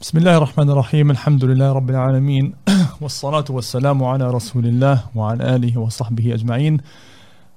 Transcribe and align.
بسم 0.00 0.18
الله 0.18 0.36
الرحمن 0.36 0.70
الرحيم 0.70 1.10
الحمد 1.10 1.44
لله 1.44 1.72
رب 1.72 1.90
العالمين 1.90 2.54
والصلاة 3.00 3.44
والسلام 3.50 4.04
على 4.04 4.30
رسول 4.30 4.66
الله 4.66 5.04
وعلى 5.14 5.56
آله 5.56 5.78
وصحبه 5.80 6.34
أجمعين 6.34 6.80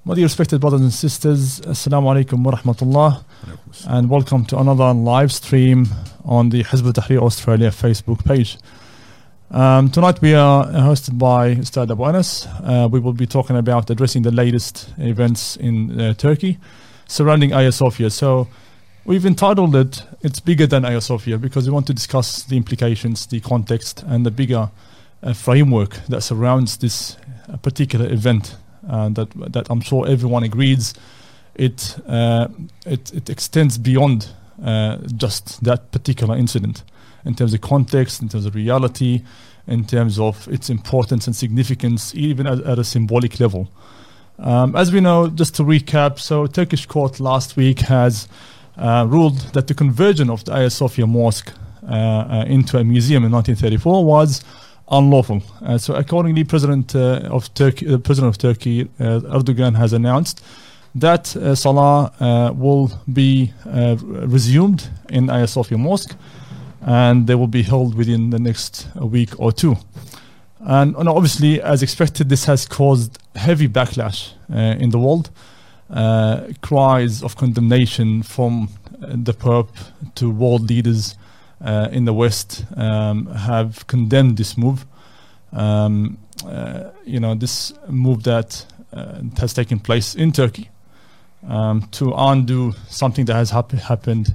My 0.07 0.13
dear 0.13 0.25
respected 0.25 0.61
brothers 0.61 0.81
and 0.81 0.93
sisters, 0.93 1.59
Assalamu 1.61 2.13
alaikum 2.13 2.43
wa 2.43 2.51
rahmatullah 2.51 3.23
and 3.87 4.07
welcome 4.07 4.45
to 4.45 4.59
another 4.59 4.93
live 4.93 5.31
stream 5.31 5.87
on 6.23 6.49
the 6.49 6.63
Hizb 6.63 6.93
Tahrir 6.93 7.19
Australia 7.23 7.71
Facebook 7.71 8.23
page. 8.23 8.59
Um, 9.49 9.89
tonight 9.89 10.21
we 10.21 10.35
are 10.35 10.65
hosted 10.65 11.17
by 11.17 11.55
Ustad 11.55 11.89
Abu 11.89 12.03
Anas. 12.03 12.45
Uh, 12.63 12.87
we 12.91 12.99
will 12.99 13.13
be 13.13 13.25
talking 13.25 13.57
about 13.57 13.89
addressing 13.89 14.21
the 14.21 14.29
latest 14.31 14.93
events 14.99 15.55
in 15.57 15.99
uh, 15.99 16.13
Turkey 16.13 16.59
surrounding 17.07 17.49
Hagia 17.49 17.71
Sophia. 17.71 18.11
So 18.11 18.47
we've 19.04 19.26
entitled 19.26 19.74
it 19.76 20.02
"It's 20.22 20.40
Bigger 20.40 20.66
Than 20.66 21.00
Sophia" 21.00 21.38
because 21.38 21.66
we 21.66 21.72
want 21.72 21.86
to 21.86 21.94
discuss 21.94 22.42
the 22.42 22.56
implications, 22.56 23.26
the 23.26 23.40
context, 23.40 24.02
and 24.06 24.24
the 24.24 24.30
bigger 24.30 24.70
uh, 25.22 25.32
framework 25.32 25.94
that 26.08 26.22
surrounds 26.22 26.76
this 26.78 27.16
uh, 27.52 27.56
particular 27.56 28.10
event. 28.10 28.56
Uh, 28.88 29.10
that 29.10 29.28
that 29.52 29.70
I'm 29.70 29.80
sure 29.80 30.08
everyone 30.08 30.42
agrees 30.42 30.94
it 31.54 31.98
uh, 32.08 32.48
it, 32.86 33.12
it 33.12 33.28
extends 33.28 33.78
beyond 33.78 34.28
uh, 34.64 34.96
just 35.16 35.62
that 35.64 35.92
particular 35.92 36.36
incident 36.36 36.82
in 37.24 37.34
terms 37.34 37.52
of 37.52 37.60
context, 37.60 38.22
in 38.22 38.28
terms 38.28 38.46
of 38.46 38.54
reality, 38.54 39.22
in 39.66 39.84
terms 39.84 40.18
of 40.18 40.48
its 40.48 40.70
importance 40.70 41.26
and 41.26 41.36
significance, 41.36 42.14
even 42.14 42.46
at, 42.46 42.60
at 42.60 42.78
a 42.78 42.84
symbolic 42.84 43.38
level. 43.38 43.68
Um, 44.38 44.74
as 44.74 44.90
we 44.90 45.00
know, 45.00 45.28
just 45.28 45.54
to 45.56 45.62
recap, 45.62 46.18
so 46.18 46.46
Turkish 46.46 46.86
court 46.86 47.20
last 47.20 47.56
week 47.56 47.80
has 47.80 48.26
uh, 48.76 49.06
ruled 49.08 49.38
that 49.52 49.66
the 49.66 49.74
conversion 49.74 50.30
of 50.30 50.44
the 50.44 50.52
Hagia 50.52 50.70
Sophia 50.70 51.06
Mosque 51.06 51.52
uh, 51.82 51.92
uh, 51.92 52.44
into 52.46 52.78
a 52.78 52.84
museum 52.84 53.24
in 53.24 53.32
1934 53.32 54.04
was 54.04 54.44
unlawful. 54.90 55.42
Uh, 55.60 55.76
so, 55.76 55.94
accordingly, 55.94 56.44
President 56.44 56.94
of 56.94 57.52
Turkey, 57.54 57.98
President 57.98 58.34
of 58.34 58.38
Turkey 58.38 58.84
Erdogan 59.00 59.76
has 59.76 59.92
announced 59.92 60.44
that 60.94 61.26
Salah 61.54 62.52
will 62.56 62.90
be 63.12 63.52
resumed 63.64 64.88
in 65.08 65.28
Hagia 65.28 65.46
Sophia 65.46 65.78
Mosque, 65.78 66.14
and 66.82 67.26
they 67.26 67.34
will 67.34 67.46
be 67.48 67.62
held 67.62 67.94
within 67.94 68.30
the 68.30 68.38
next 68.38 68.88
week 68.96 69.38
or 69.40 69.52
two. 69.52 69.76
And, 70.60 70.94
and 70.96 71.08
obviously, 71.08 71.62
as 71.62 71.82
expected, 71.82 72.28
this 72.28 72.44
has 72.44 72.66
caused 72.66 73.18
heavy 73.34 73.68
backlash 73.68 74.32
in 74.48 74.90
the 74.90 74.98
world. 74.98 75.30
Uh, 75.90 76.52
cries 76.60 77.22
of 77.22 77.36
condemnation 77.36 78.22
from 78.22 78.68
the 79.00 79.32
Pope 79.32 79.76
to 80.14 80.30
world 80.30 80.68
leaders 80.68 81.16
uh, 81.60 81.88
in 81.90 82.04
the 82.04 82.12
West 82.12 82.64
um, 82.76 83.26
have 83.26 83.86
condemned 83.86 84.36
this 84.36 84.56
move. 84.56 84.86
Um, 85.52 86.18
uh, 86.46 86.90
you 87.04 87.20
know, 87.20 87.34
this 87.34 87.72
move 87.88 88.22
that 88.24 88.64
uh, 88.92 89.20
has 89.38 89.52
taken 89.52 89.78
place 89.78 90.14
in 90.14 90.32
Turkey 90.32 90.70
um, 91.46 91.82
to 91.92 92.12
undo 92.16 92.72
something 92.88 93.24
that 93.26 93.34
has 93.34 93.50
hap- 93.50 93.72
happened 93.72 94.34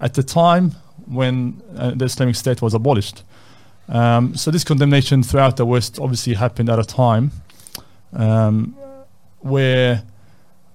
at 0.00 0.14
the 0.14 0.22
time 0.22 0.72
when 1.06 1.60
uh, 1.76 1.92
the 1.94 2.04
Islamic 2.04 2.36
State 2.36 2.62
was 2.62 2.74
abolished. 2.74 3.24
Um, 3.88 4.36
so 4.36 4.50
this 4.50 4.64
condemnation 4.64 5.22
throughout 5.22 5.56
the 5.56 5.66
West 5.66 5.98
obviously 5.98 6.34
happened 6.34 6.70
at 6.70 6.78
a 6.78 6.84
time 6.84 7.32
um, 8.12 8.76
where 9.40 10.04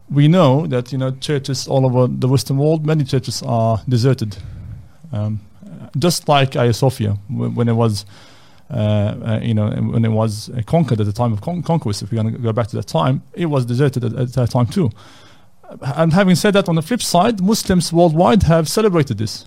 we 0.10 0.28
know 0.28 0.68
that 0.68 0.92
you 0.92 0.98
know 0.98 1.12
churches 1.12 1.68
all 1.68 1.86
over 1.86 2.08
the 2.08 2.28
Western 2.28 2.58
world, 2.58 2.86
many 2.86 3.04
churches 3.04 3.44
are 3.44 3.82
deserted, 3.88 4.38
um, 5.12 5.40
just 5.98 6.28
like 6.28 6.54
Hagia 6.54 6.74
Sophia 6.74 7.18
when, 7.30 7.68
it 7.68 7.74
was, 7.74 8.06
uh, 8.70 8.74
uh, 8.74 9.40
you 9.42 9.54
know, 9.54 9.70
when 9.70 10.06
it 10.06 10.12
was 10.12 10.50
conquered 10.66 11.00
at 11.00 11.06
the 11.06 11.14
time 11.14 11.34
of 11.34 11.42
con- 11.42 11.62
conquest. 11.62 12.02
If 12.02 12.12
we're 12.12 12.22
going 12.22 12.34
to 12.34 12.40
go 12.40 12.54
back 12.54 12.68
to 12.68 12.76
that 12.78 12.88
time, 12.88 13.24
it 13.34 13.48
was 13.48 13.66
deserted 13.66 14.04
at, 14.06 14.14
at, 14.14 14.34
that 14.34 14.52
time 14.52 14.67
too. 14.67 14.92
And 15.82 16.14
having 16.14 16.36
said 16.36 16.54
that, 16.54 16.70
on 16.70 16.76
the 16.76 16.82
flip 16.82 17.02
side, 17.02 17.42
Muslims 17.42 17.92
worldwide 17.92 18.44
have 18.44 18.70
celebrated 18.70 19.17
this, 19.17 19.46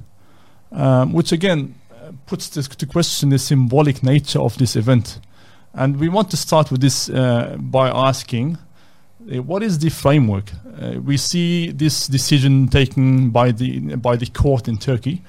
um, 0.73 1.15
which 1.15 1.33
again 1.33 1.75
puts 2.27 2.49
this 2.49 2.69
to 2.69 2.87
question 2.87 3.31
the 3.31 3.39
symbolic 3.39 4.03
nature 4.03 4.41
of 4.41 4.59
this 4.59 4.77
event. 4.77 5.21
And 5.73 5.99
we 5.99 6.09
want 6.09 6.31
to 6.33 6.37
start 6.37 6.71
with 6.71 6.81
this 6.81 7.09
uh, 7.09 7.57
by 7.59 7.89
asking 7.89 8.57
uh, 8.57 8.70
uh, 9.21 9.43
what 9.43 9.63
is 9.63 9.79
the 9.79 9.91
framework? 9.91 10.51
Uh, 10.81 11.01
we 11.01 11.17
see 11.17 11.71
this 11.73 12.07
decision 12.07 12.69
taken 12.69 13.31
by 13.31 13.53
the 13.53 13.97
by 13.97 14.17
the 14.17 14.27
court 14.27 14.67
in 14.69 14.79
Turkey, 14.79 15.23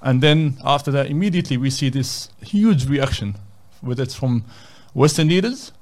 and 0.00 0.20
then 0.20 0.56
after 0.64 0.90
that, 0.90 1.06
immediately 1.06 1.56
we 1.56 1.70
see 1.70 1.90
this 1.90 2.30
huge 2.42 2.88
reaction, 2.88 3.36
whether 3.82 4.02
it's 4.02 4.14
from 4.14 4.44
Western 4.94 5.28
leaders 5.28 5.72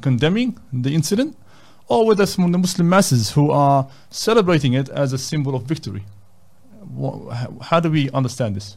condemning 0.00 0.58
the 0.72 0.94
incident, 0.94 1.36
or 1.88 2.06
whether 2.06 2.22
it's 2.22 2.34
from 2.34 2.52
the 2.52 2.58
Muslim 2.58 2.88
masses 2.88 3.32
who 3.32 3.50
are 3.50 3.86
celebrating 4.10 4.72
it 4.72 4.88
as 4.88 5.12
a 5.12 5.18
symbol 5.18 5.54
of 5.54 5.64
victory. 5.64 6.04
How 7.62 7.80
do 7.80 7.90
we 7.90 8.10
understand 8.10 8.56
this? 8.56 8.76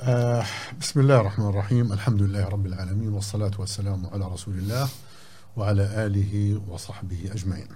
آه 0.00 0.46
بسم 0.80 1.00
الله 1.00 1.20
الرحمن 1.20 1.48
الرحيم 1.48 1.92
الحمد 1.92 2.22
لله 2.22 2.48
رب 2.48 2.66
العالمين 2.66 3.12
والصلاة 3.12 3.50
والسلام 3.58 4.06
على 4.12 4.24
رسول 4.24 4.54
الله 4.54 4.88
وعلى 5.56 6.06
آله 6.06 6.60
وصحبه 6.68 7.30
أجمعين 7.32 7.68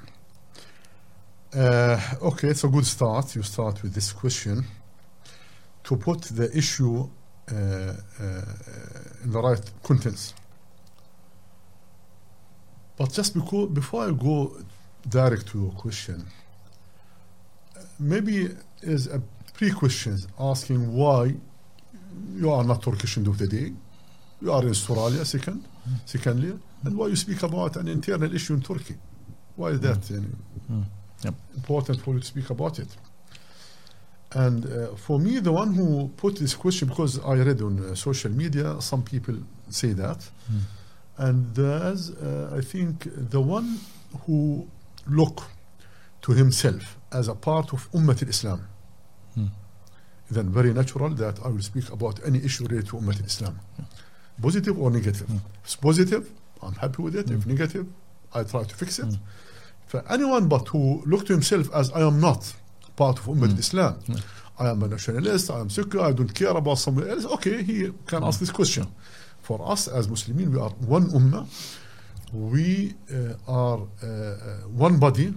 uh, 1.54 1.98
Okay, 2.22 2.48
it's 2.48 2.64
a 2.64 2.68
good 2.68 2.86
start. 2.86 3.34
You 3.34 3.42
start 3.42 3.82
with 3.82 3.94
this 3.94 4.12
question 4.12 4.64
to 5.84 5.96
put 5.96 6.22
the 6.22 6.54
issue 6.56 7.08
uh, 7.50 7.54
uh, 7.54 7.94
in 9.24 9.30
the 9.32 9.40
right 9.40 9.70
contents. 9.82 10.34
But 12.98 13.12
just 13.12 13.32
because, 13.34 13.70
before 13.70 14.08
I 14.08 14.10
go 14.10 14.56
direct 15.08 15.46
to 15.48 15.58
your 15.62 15.70
question, 15.72 16.26
maybe 17.98 18.50
is 18.82 19.06
a 19.06 19.22
pre-question 19.54 20.18
asking 20.38 20.92
why 20.92 21.34
you 22.35 22.51
are 22.51 22.63
not 22.63 22.81
Turkish 22.83 23.17
end 23.17 23.27
of 23.27 23.37
the 23.37 23.47
day. 23.47 23.73
You 24.41 24.51
are 24.51 24.61
in 24.63 24.69
Australia, 24.69 25.23
second, 25.25 25.63
secondly, 26.05 26.53
and 26.83 26.97
why 26.97 27.07
you 27.07 27.15
speak 27.15 27.43
about 27.43 27.75
an 27.77 27.87
internal 27.87 28.33
issue 28.35 28.53
in 28.55 28.61
Turkey. 28.61 28.95
Why 29.55 29.69
is 29.69 29.79
that 29.81 30.01
Mm. 30.71 30.83
Yep. 31.23 31.35
important 31.55 32.01
for 32.01 32.13
you 32.13 32.19
to 32.19 32.25
speak 32.25 32.49
about 32.49 32.79
it? 32.79 32.89
And 34.33 34.65
uh, 34.65 34.95
for 34.95 35.19
me, 35.19 35.39
the 35.39 35.51
one 35.51 35.73
who 35.75 36.09
put 36.17 36.37
this 36.39 36.55
question, 36.55 36.87
because 36.89 37.19
I 37.19 37.35
read 37.35 37.61
on 37.61 37.79
uh, 37.79 37.95
social 37.95 38.31
media, 38.31 38.81
some 38.81 39.03
people 39.03 39.35
say 39.69 39.93
that, 39.93 40.19
and 41.17 41.57
as 41.59 42.09
uh, 42.11 42.57
I 42.57 42.61
think 42.61 43.07
the 43.29 43.39
one 43.39 43.79
who 44.25 44.67
look 45.07 45.43
to 46.23 46.31
himself 46.33 46.97
as 47.11 47.27
a 47.27 47.35
part 47.35 47.73
of 47.73 47.89
Ummah 47.91 48.21
al-Islam, 48.23 48.61
then 50.33 50.49
very 50.49 50.73
natural 50.73 51.09
that 51.09 51.39
I 51.45 51.49
will 51.49 51.61
speak 51.61 51.89
about 51.91 52.19
any 52.25 52.39
issue 52.43 52.65
related 52.65 52.87
to 52.89 52.97
Ummah 52.97 53.19
al-Islam, 53.19 53.59
positive 54.41 54.79
or 54.79 54.91
negative. 54.91 55.29
If 55.29 55.41
it's 55.63 55.75
positive, 55.75 56.29
I'm 56.61 56.75
happy 56.75 57.01
with 57.01 57.15
it. 57.15 57.29
If 57.29 57.45
negative, 57.45 57.85
I 58.33 58.43
try 58.43 58.63
to 58.63 58.75
fix 58.75 58.99
it. 58.99 59.11
For 59.87 60.03
anyone 60.09 60.47
but 60.47 60.67
who 60.69 61.03
look 61.05 61.25
to 61.27 61.33
himself 61.33 61.73
as 61.73 61.91
I 61.91 62.01
am 62.01 62.19
not 62.19 62.53
part 62.95 63.19
of 63.19 63.25
Ummah 63.25 63.51
al-Islam, 63.51 63.99
I 64.59 64.69
am 64.69 64.83
a 64.83 64.87
nationalist, 64.87 65.49
I 65.49 65.59
am 65.59 65.69
secular, 65.69 66.05
I 66.05 66.11
don't 66.11 66.33
care 66.33 66.49
about 66.49 66.77
somebody 66.77 67.09
else, 67.09 67.25
okay, 67.25 67.63
he 67.63 67.91
can 68.05 68.23
ask 68.23 68.39
this 68.39 68.51
question. 68.51 68.87
For 69.41 69.59
us 69.69 69.87
as 69.87 70.07
Muslims, 70.07 70.47
we 70.49 70.59
are 70.59 70.69
one 70.69 71.09
Ummah, 71.09 71.45
we 72.31 72.93
uh, 73.11 73.33
are 73.47 73.79
uh, 74.01 74.07
uh, 74.07 74.35
one 74.69 74.97
body, 74.99 75.33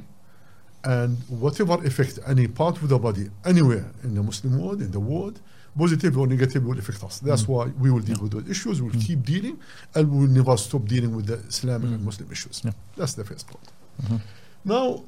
and 0.86 1.18
whatever 1.28 1.74
effect 1.84 2.20
any 2.28 2.46
part 2.46 2.76
of 2.80 2.88
the 2.88 2.98
body 2.98 3.28
anywhere 3.44 3.90
in 4.04 4.14
the 4.14 4.22
Muslim 4.22 4.58
world, 4.60 4.80
in 4.80 4.92
the 4.92 5.00
world, 5.00 5.40
positive 5.76 6.16
or 6.16 6.26
negative 6.28 6.64
will 6.64 6.78
affect 6.78 7.02
us. 7.02 7.18
That's 7.18 7.42
mm. 7.42 7.48
why 7.48 7.64
we 7.82 7.90
will 7.90 8.00
deal 8.00 8.20
with 8.22 8.32
those 8.32 8.48
issues, 8.48 8.80
we'll 8.80 8.92
mm. 8.92 9.04
keep 9.04 9.24
dealing, 9.24 9.58
and 9.94 10.10
we 10.10 10.20
will 10.20 10.34
never 10.40 10.56
stop 10.56 10.84
dealing 10.86 11.14
with 11.14 11.26
the 11.26 11.38
Islamic 11.48 11.88
and 11.90 12.00
mm. 12.00 12.04
Muslim 12.04 12.30
issues. 12.30 12.62
Yeah. 12.64 12.70
That's 12.96 13.14
the 13.14 13.24
first 13.24 13.48
point. 13.48 13.68
Mm-hmm. 14.02 14.16
Now, 14.64 15.04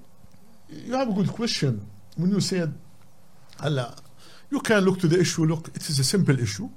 you 0.69 0.95
have 0.95 1.09
a 1.09 1.13
good 1.13 1.29
question 1.29 1.87
when 2.17 2.31
you 2.33 2.41
said, 2.41 2.75
Allah, 3.61 3.95
you 4.51 4.61
can 4.61 4.81
look 4.85 4.99
to 5.01 5.07
the 5.07 5.21
issue, 5.21 5.45
look, 5.45 5.69
it 5.69 5.89
is 5.89 5.99
a 6.01 6.05
simple 6.05 6.39
issue. 6.41 6.69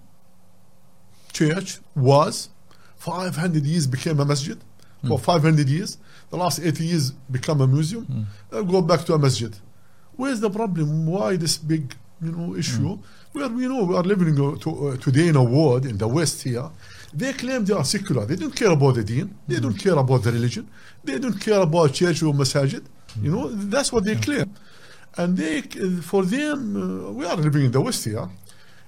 Church 1.33 1.79
was 1.95 2.49
500 2.97 3.65
years 3.65 3.87
became 3.87 4.19
a 4.19 4.25
masjid. 4.25 4.59
For 5.07 5.17
500 5.17 5.67
years, 5.67 5.97
the 6.29 6.37
last 6.37 6.59
80 6.59 6.83
years 6.85 7.11
become 7.31 7.59
a 7.61 7.67
museum. 7.67 8.27
Uh, 8.51 8.61
go 8.61 8.81
back 8.81 9.03
to 9.05 9.13
a 9.13 9.17
masjid. 9.19 9.53
Where's 10.15 10.39
the 10.39 10.49
problem? 10.49 11.07
Why 11.07 11.37
this 11.37 11.57
big, 11.57 11.95
you 12.21 12.31
know, 12.31 12.55
issue? 12.55 12.99
Well, 13.33 13.49
we 13.49 13.67
know 13.67 13.83
we 13.85 13.95
are 13.95 14.03
living 14.03 14.27
in 14.29 14.35
to, 14.59 14.69
uh, 14.89 14.97
today 14.97 15.29
in 15.29 15.35
a 15.37 15.43
world 15.43 15.85
in 15.85 15.97
the 15.97 16.07
West 16.07 16.43
here. 16.43 16.69
They 17.13 17.33
claim 17.33 17.65
they 17.65 17.73
are 17.73 17.83
secular. 17.83 18.25
They 18.25 18.35
don't 18.35 18.55
care 18.55 18.71
about 18.71 18.95
the 18.95 19.03
deen. 19.03 19.33
They 19.47 19.59
don't 19.59 19.73
care 19.77 19.97
about 19.97 20.21
the 20.23 20.31
religion. 20.31 20.67
They 21.03 21.17
don't 21.17 21.39
care 21.39 21.61
about 21.61 21.93
church 21.93 22.21
or 22.23 22.33
masajid. 22.33 22.83
You 23.21 23.31
know, 23.31 23.47
that's 23.49 23.91
what 23.91 24.03
they 24.03 24.15
claim. 24.15 24.53
And 25.17 25.35
they, 25.35 25.61
for 26.01 26.23
them, 26.23 26.59
uh, 26.77 27.11
we 27.11 27.25
are 27.25 27.35
living 27.35 27.65
in 27.65 27.71
the 27.71 27.81
West 27.81 28.05
here, 28.05 28.29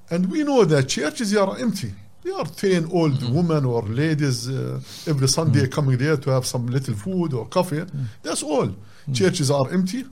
and 0.10 0.30
we 0.31 0.44
know 0.44 0.63
that 0.65 0.88
churches 0.88 1.36
are 1.36 1.57
empty. 1.57 1.92
They 2.24 2.31
are 2.31 2.46
thin 2.46 2.90
old 2.92 3.20
mm. 3.20 3.30
women 3.31 3.66
or 3.66 3.81
ladies 3.84 4.50
uh, 4.50 4.80
every 5.08 5.28
Sunday 5.28 5.66
mm. 5.66 5.72
coming 5.72 5.98
there 5.98 6.16
to 6.18 6.30
have 6.30 6.46
some 6.46 6.68
little 6.68 6.96
food 6.96 7.34
or 7.34 7.46
coffee. 7.48 7.81
Mm. 7.81 8.06
That's 8.22 8.44
all. 8.44 8.74
Churches 9.12 9.52
are 9.52 9.70
empty, 9.74 10.06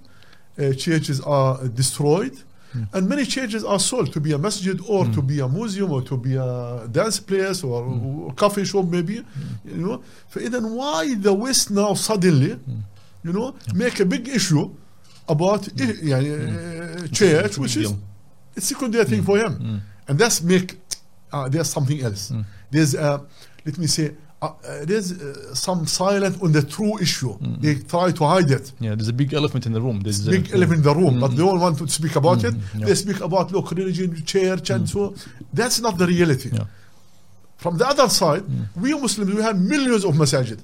uh, 0.59 0.73
churches 0.73 1.21
are 1.21 1.65
destroyed, 1.69 2.37
and 2.93 3.07
many 3.07 3.25
churches 3.25 3.63
are 3.63 3.79
sold 3.79 4.11
to 4.11 4.19
be 4.19 4.33
a 4.33 4.37
masjid 4.37 4.77
or 4.87 5.05
to 5.05 5.21
be 5.21 5.39
a 5.39 5.47
museum 5.47 5.91
or 5.91 6.01
to 6.01 6.17
be 6.17 6.35
a 6.35 6.87
dance 6.91 7.19
place 7.19 7.63
or 7.63 8.27
a 8.29 8.33
coffee 8.33 8.65
shop 8.65 8.85
maybe. 8.85 9.23
You 9.63 9.75
know, 9.77 10.03
then 10.33 10.73
why 10.75 11.15
the 11.15 11.33
West 11.33 11.71
now 11.71 11.93
suddenly, 11.93 12.59
you 13.23 13.31
know, 13.31 13.55
make 13.73 14.01
a 14.01 14.05
big 14.05 14.27
issue 14.27 14.69
about 15.29 15.69
yeah. 15.75 16.17
I- 16.17 16.19
yeah. 16.19 16.35
Uh, 17.03 17.07
church, 17.07 17.57
which 17.57 17.77
is 17.77 17.93
it's 18.57 18.67
secondary 18.67 19.05
thing 19.05 19.23
for 19.23 19.37
him, 19.37 19.81
and 20.07 20.19
that's 20.19 20.41
make 20.41 20.75
uh, 21.33 21.49
there's 21.49 21.69
something 21.69 22.01
else. 22.01 22.31
There's 22.69 22.95
uh, 22.95 23.19
let 23.65 23.77
me 23.77 23.87
say 23.87 24.11
uh, 24.41 24.45
uh, 24.45 24.85
there's 24.85 25.11
uh, 25.11 25.53
some 25.53 25.85
silent 25.85 26.41
on 26.41 26.51
the 26.51 26.63
true 26.63 26.97
issue. 26.99 27.37
They 27.63 27.75
try 27.75 28.11
to 28.11 28.23
hide 28.25 28.49
it. 28.51 28.71
Yeah, 28.79 28.95
there's 28.95 29.07
a 29.09 29.13
big 29.13 29.33
elephant 29.33 29.65
in 29.67 29.73
the 29.73 29.81
room. 29.81 29.99
There's 30.01 30.27
uh, 30.27 30.31
Big 30.31 30.51
elephant 30.51 30.77
in 30.79 30.83
the 30.83 30.95
room, 30.95 31.19
but 31.19 31.29
they 31.31 31.37
don't 31.37 31.59
want 31.59 31.77
to 31.77 31.87
speak 31.87 32.15
about 32.15 32.43
it. 32.43 32.53
yeah. 32.77 32.85
They 32.87 32.95
speak 32.95 33.19
about 33.21 33.51
look 33.51 33.69
religion, 33.71 34.09
church, 34.25 34.69
and 34.71 34.89
so. 34.89 35.13
That's 35.53 35.79
not 35.79 35.97
the 35.97 36.07
reality. 36.07 36.49
Yeah. 36.53 36.65
From 37.57 37.77
the 37.77 37.87
other 37.87 38.09
side, 38.09 38.43
we 38.75 38.93
Muslims 38.95 39.31
we 39.33 39.41
have 39.43 39.59
millions 39.59 40.03
of 40.05 40.15
masajid. 40.15 40.59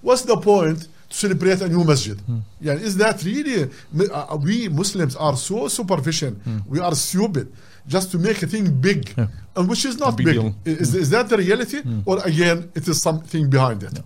What's 0.00 0.22
the 0.22 0.36
point 0.36 0.80
to 1.10 1.16
celebrate 1.16 1.60
a 1.60 1.68
new 1.68 1.84
masjid? 1.84 2.18
Yeah, 2.60 2.72
is 2.88 2.96
that 2.96 3.22
really? 3.22 3.70
uh, 4.12 4.36
We 4.42 4.68
Muslims 4.68 5.14
are 5.16 5.36
so 5.36 5.68
superficial. 5.68 6.34
We 6.66 6.80
are 6.80 6.94
stupid 6.96 7.46
just 7.86 8.10
to 8.12 8.18
make 8.18 8.42
a 8.42 8.46
thing 8.46 8.80
big, 8.80 9.12
Yeah. 9.16 9.26
and 9.56 9.68
which 9.68 9.84
is 9.84 9.98
not 9.98 10.16
big 10.16 10.26
big. 10.26 10.54
Is, 10.64 10.94
is 10.94 11.10
that 11.10 11.28
the 11.28 11.36
reality, 11.36 11.82
hmm. 11.82 12.00
or 12.06 12.18
again, 12.24 12.70
it 12.74 12.88
is 12.88 13.00
something 13.02 13.50
behind 13.50 13.82
it? 13.82 14.00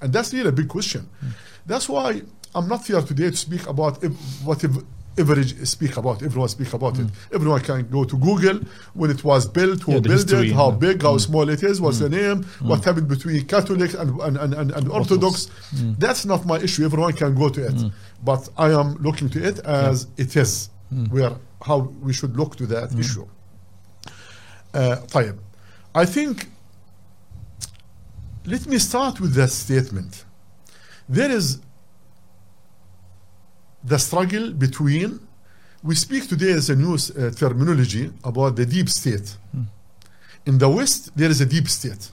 And 0.00 0.12
that's 0.12 0.32
really 0.34 0.48
a 0.48 0.52
big 0.52 0.68
question. 0.68 1.08
Hmm. 1.20 1.28
That's 1.66 1.88
why 1.88 2.22
I'm 2.54 2.68
not 2.68 2.86
here 2.86 3.00
today 3.00 3.30
to 3.30 3.36
speak 3.36 3.66
about 3.66 4.02
what 4.44 4.62
ev- 4.64 4.84
average 5.18 5.54
speak 5.66 5.96
about. 5.96 6.22
Everyone 6.22 6.48
speak 6.48 6.72
about 6.74 6.98
it. 6.98 7.06
Hmm. 7.06 7.34
Everyone 7.36 7.60
can 7.60 7.88
go 7.88 8.04
to 8.04 8.16
Google 8.18 8.60
when 8.92 9.10
it 9.10 9.22
was 9.24 9.46
built, 9.46 9.80
who 9.82 9.92
Yeah, 9.92 10.00
built 10.00 10.14
history, 10.18 10.50
it, 10.50 10.54
how 10.54 10.70
yeah. 10.70 10.76
big, 10.76 11.02
how 11.02 11.16
small 11.18 11.48
it 11.48 11.62
is, 11.62 11.80
what's 11.80 12.00
the 12.00 12.08
name, 12.10 12.44
what 12.60 12.84
happened 12.84 13.08
between 13.08 13.44
Catholics 13.46 13.94
and, 13.94 14.20
and, 14.20 14.36
and, 14.36 14.52
and, 14.54 14.70
and 14.72 14.88
Orthodox. 14.90 15.48
That's 15.98 16.26
not 16.26 16.44
my 16.44 16.58
issue. 16.58 16.84
Everyone 16.84 17.12
can 17.14 17.34
go 17.34 17.48
to 17.48 17.60
it. 17.66 17.80
But 18.22 18.48
I 18.58 18.70
am 18.72 18.96
looking 19.02 19.28
to 19.30 19.42
it 19.48 19.60
as 19.60 20.06
it 20.18 20.36
is, 20.36 20.68
where 21.10 21.32
how 21.63 21.77
we 22.01 22.13
should 22.13 22.37
look 22.37 22.55
to 22.57 22.65
that 22.67 22.97
issue. 22.97 23.27
Uh, 24.73 24.95
طيب. 25.11 25.37
I 25.95 26.05
think 26.05 26.47
let 28.45 28.65
me 28.67 28.79
start 28.79 29.19
with 29.19 29.33
that 29.35 29.49
statement. 29.49 30.25
There 31.07 31.31
is 31.31 31.59
the 33.83 33.97
struggle 33.97 34.51
between, 34.51 35.19
we 35.83 35.95
speak 35.95 36.27
today 36.27 36.51
as 36.51 36.69
a 36.69 36.75
new 36.75 36.95
uh, 36.95 37.31
terminology 37.31 38.11
about 38.23 38.55
the 38.55 38.65
deep 38.65 38.89
state. 38.89 39.37
In 40.45 40.57
the 40.57 40.69
West, 40.69 41.11
there 41.15 41.29
is 41.29 41.41
a 41.41 41.45
deep 41.45 41.67
state. 41.67 42.11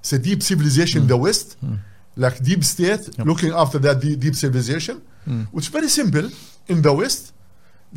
It's 0.00 0.12
mm-hmm. 0.12 0.16
a 0.16 0.18
deep 0.18 0.42
civilization 0.42 1.02
in 1.02 1.08
the 1.08 1.14
mm-hmm. 1.14 1.22
West, 1.24 1.56
mm-hmm. 1.64 1.76
like 2.16 2.36
deep 2.42 2.62
state 2.64 3.04
looking 3.30 3.52
after 3.52 3.78
that 3.78 3.96
deep 4.00 4.34
civilization, 4.34 4.96
mm. 5.26 5.46
which 5.52 5.66
is 5.66 5.72
very 5.78 5.88
simple. 5.88 6.26
In 6.72 6.82
the 6.82 6.92
West, 6.92 7.32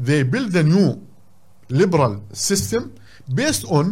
they 0.08 0.24
build 0.24 0.56
a 0.56 0.64
new 0.64 0.90
liberal 1.82 2.14
system 2.50 2.82
based 3.42 3.64
on 3.78 3.86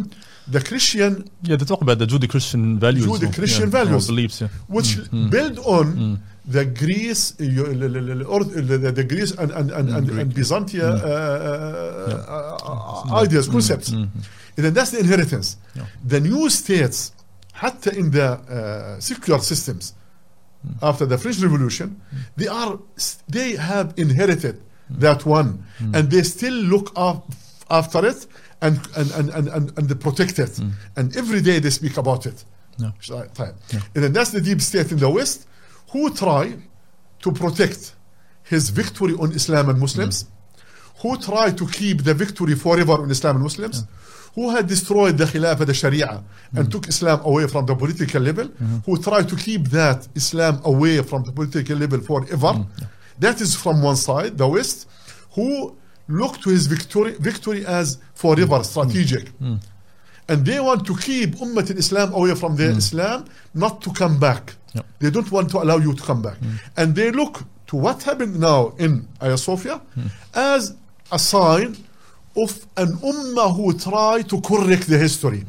the 0.54 0.60
Christian. 0.68 1.12
Yeah, 1.42 1.56
they 1.56 1.66
talk 1.72 1.82
about 1.86 1.98
the 2.02 2.06
Judeo-Christian 2.12 2.78
values. 2.78 3.06
Judeo-Christian 3.06 3.68
yeah, 3.68 3.78
values. 3.78 4.06
Beliefs, 4.12 4.36
yeah. 4.40 4.48
Which 4.74 4.90
mm, 4.96 5.30
build 5.34 5.56
on 5.76 5.86
mm 5.96 6.16
the 6.57 6.65
Greece, 6.65 7.33
uh, 7.39 7.43
you- 7.43 7.65
l- 7.65 7.83
l- 7.83 8.11
l- 8.21 8.27
or 8.33 8.43
the, 8.43 8.77
the, 8.83 8.91
the 8.91 9.03
Greece 9.03 9.31
and 9.41 9.51
and 9.51 9.71
and, 9.71 9.89
and, 9.97 10.09
and 10.21 10.33
Byzantium 10.33 10.95
uh, 10.95 10.99
uh, 10.99 13.11
uh, 13.11 13.21
ideas, 13.23 13.47
concepts. 13.47 13.89
And 14.57 14.63
then 14.65 14.73
that's 14.73 14.91
the 14.91 14.99
inheritance. 14.99 15.57
Yeah. 15.75 15.85
The 16.05 16.19
new 16.19 16.49
states, 16.49 17.11
حتى 17.55 17.97
in 17.97 18.11
the 18.11 18.29
uh, 18.33 18.99
secular 18.99 19.39
systems, 19.39 19.93
after 20.81 21.05
the 21.05 21.17
French 21.17 21.39
Revolution, 21.41 21.99
they 22.37 22.47
are 22.47 22.79
they 23.27 23.55
have 23.55 23.93
inherited 23.97 24.55
that 24.89 25.25
one, 25.25 25.63
and 25.95 26.09
they 26.11 26.23
still 26.23 26.53
look 26.73 26.91
up 26.95 27.31
after 27.69 28.05
it 28.05 28.27
and 28.61 28.75
and 28.95 29.09
and 29.17 29.27
and, 29.37 29.47
and, 29.55 29.65
and 29.77 29.89
they 29.89 29.95
protect 30.07 30.37
it, 30.39 30.53
and 30.97 31.15
every 31.17 31.41
day 31.41 31.59
they 31.59 31.69
speak 31.71 31.97
about 31.97 32.25
it. 32.25 32.43
Yeah. 32.77 32.91
طيب. 33.35 33.53
And 33.95 34.03
then 34.03 34.13
that's 34.13 34.31
the 34.31 34.41
deep 34.41 34.61
state 34.61 34.91
in 34.91 34.99
the 34.99 35.09
West 35.09 35.47
who 35.92 36.10
try 36.10 36.56
to 37.20 37.32
protect 37.32 37.94
his 38.42 38.70
victory 38.70 39.14
on 39.14 39.32
Islam 39.32 39.68
and 39.70 39.78
Muslims, 39.78 40.24
mm-hmm. 40.24 41.08
who 41.08 41.16
try 41.18 41.50
to 41.50 41.66
keep 41.66 42.04
the 42.04 42.14
victory 42.14 42.54
forever 42.54 42.92
on 42.92 43.10
Islam 43.10 43.36
and 43.36 43.44
Muslims, 43.44 43.82
mm-hmm. 43.82 44.40
who 44.40 44.50
had 44.50 44.66
destroyed 44.66 45.18
the 45.18 45.24
Khilafah, 45.24 45.66
the 45.66 45.74
Sharia, 45.74 46.10
and 46.10 46.22
mm-hmm. 46.22 46.68
took 46.70 46.88
Islam 46.88 47.20
away 47.24 47.46
from 47.46 47.66
the 47.66 47.74
political 47.74 48.22
level, 48.22 48.46
who 48.86 48.96
tried 49.02 49.28
to 49.28 49.36
keep 49.36 49.62
that 49.70 50.08
Islam 50.14 50.60
away 50.64 51.02
from 51.02 51.24
the 51.24 51.32
political 51.32 51.76
level 51.76 52.00
forever. 52.00 52.52
That 53.18 53.40
is 53.40 53.54
from 53.54 53.82
one 53.82 53.96
side, 53.96 54.38
the 54.38 54.48
West, 54.48 54.88
who 55.32 55.76
look 56.08 56.40
to 56.42 56.50
his 56.50 56.66
victory, 56.66 57.12
victory 57.20 57.66
as 57.66 57.98
forever, 58.14 58.62
strategic. 58.64 59.24
And 60.30 60.46
they 60.46 60.60
want 60.60 60.86
to 60.86 60.94
keep 60.96 61.30
Ummah 61.44 61.68
al-Islam 61.70 62.14
away 62.14 62.34
from 62.36 62.54
their 62.56 62.70
hmm. 62.70 62.78
Islam, 62.78 63.24
not 63.52 63.82
to 63.82 63.90
come 64.00 64.18
back. 64.20 64.54
Yep. 64.74 64.86
They 65.00 65.10
don't 65.10 65.30
want 65.32 65.50
to 65.50 65.58
allow 65.58 65.78
you 65.78 65.92
to 65.92 66.02
come 66.10 66.22
back. 66.22 66.36
Hmm. 66.36 66.54
And 66.76 66.94
they 66.94 67.10
look 67.10 67.42
to 67.66 67.74
what 67.76 68.02
happened 68.04 68.38
now 68.38 68.72
in 68.78 69.08
Hagia 69.20 69.38
Sophia 69.38 69.76
hmm. 69.94 70.06
as 70.34 70.62
a 71.10 71.18
sign 71.18 71.76
of 72.36 72.50
an 72.76 72.90
Ummah 73.12 73.50
who 73.56 73.76
try 73.76 74.22
to 74.22 74.40
correct 74.40 74.86
the 74.86 74.98
history. 74.98 75.44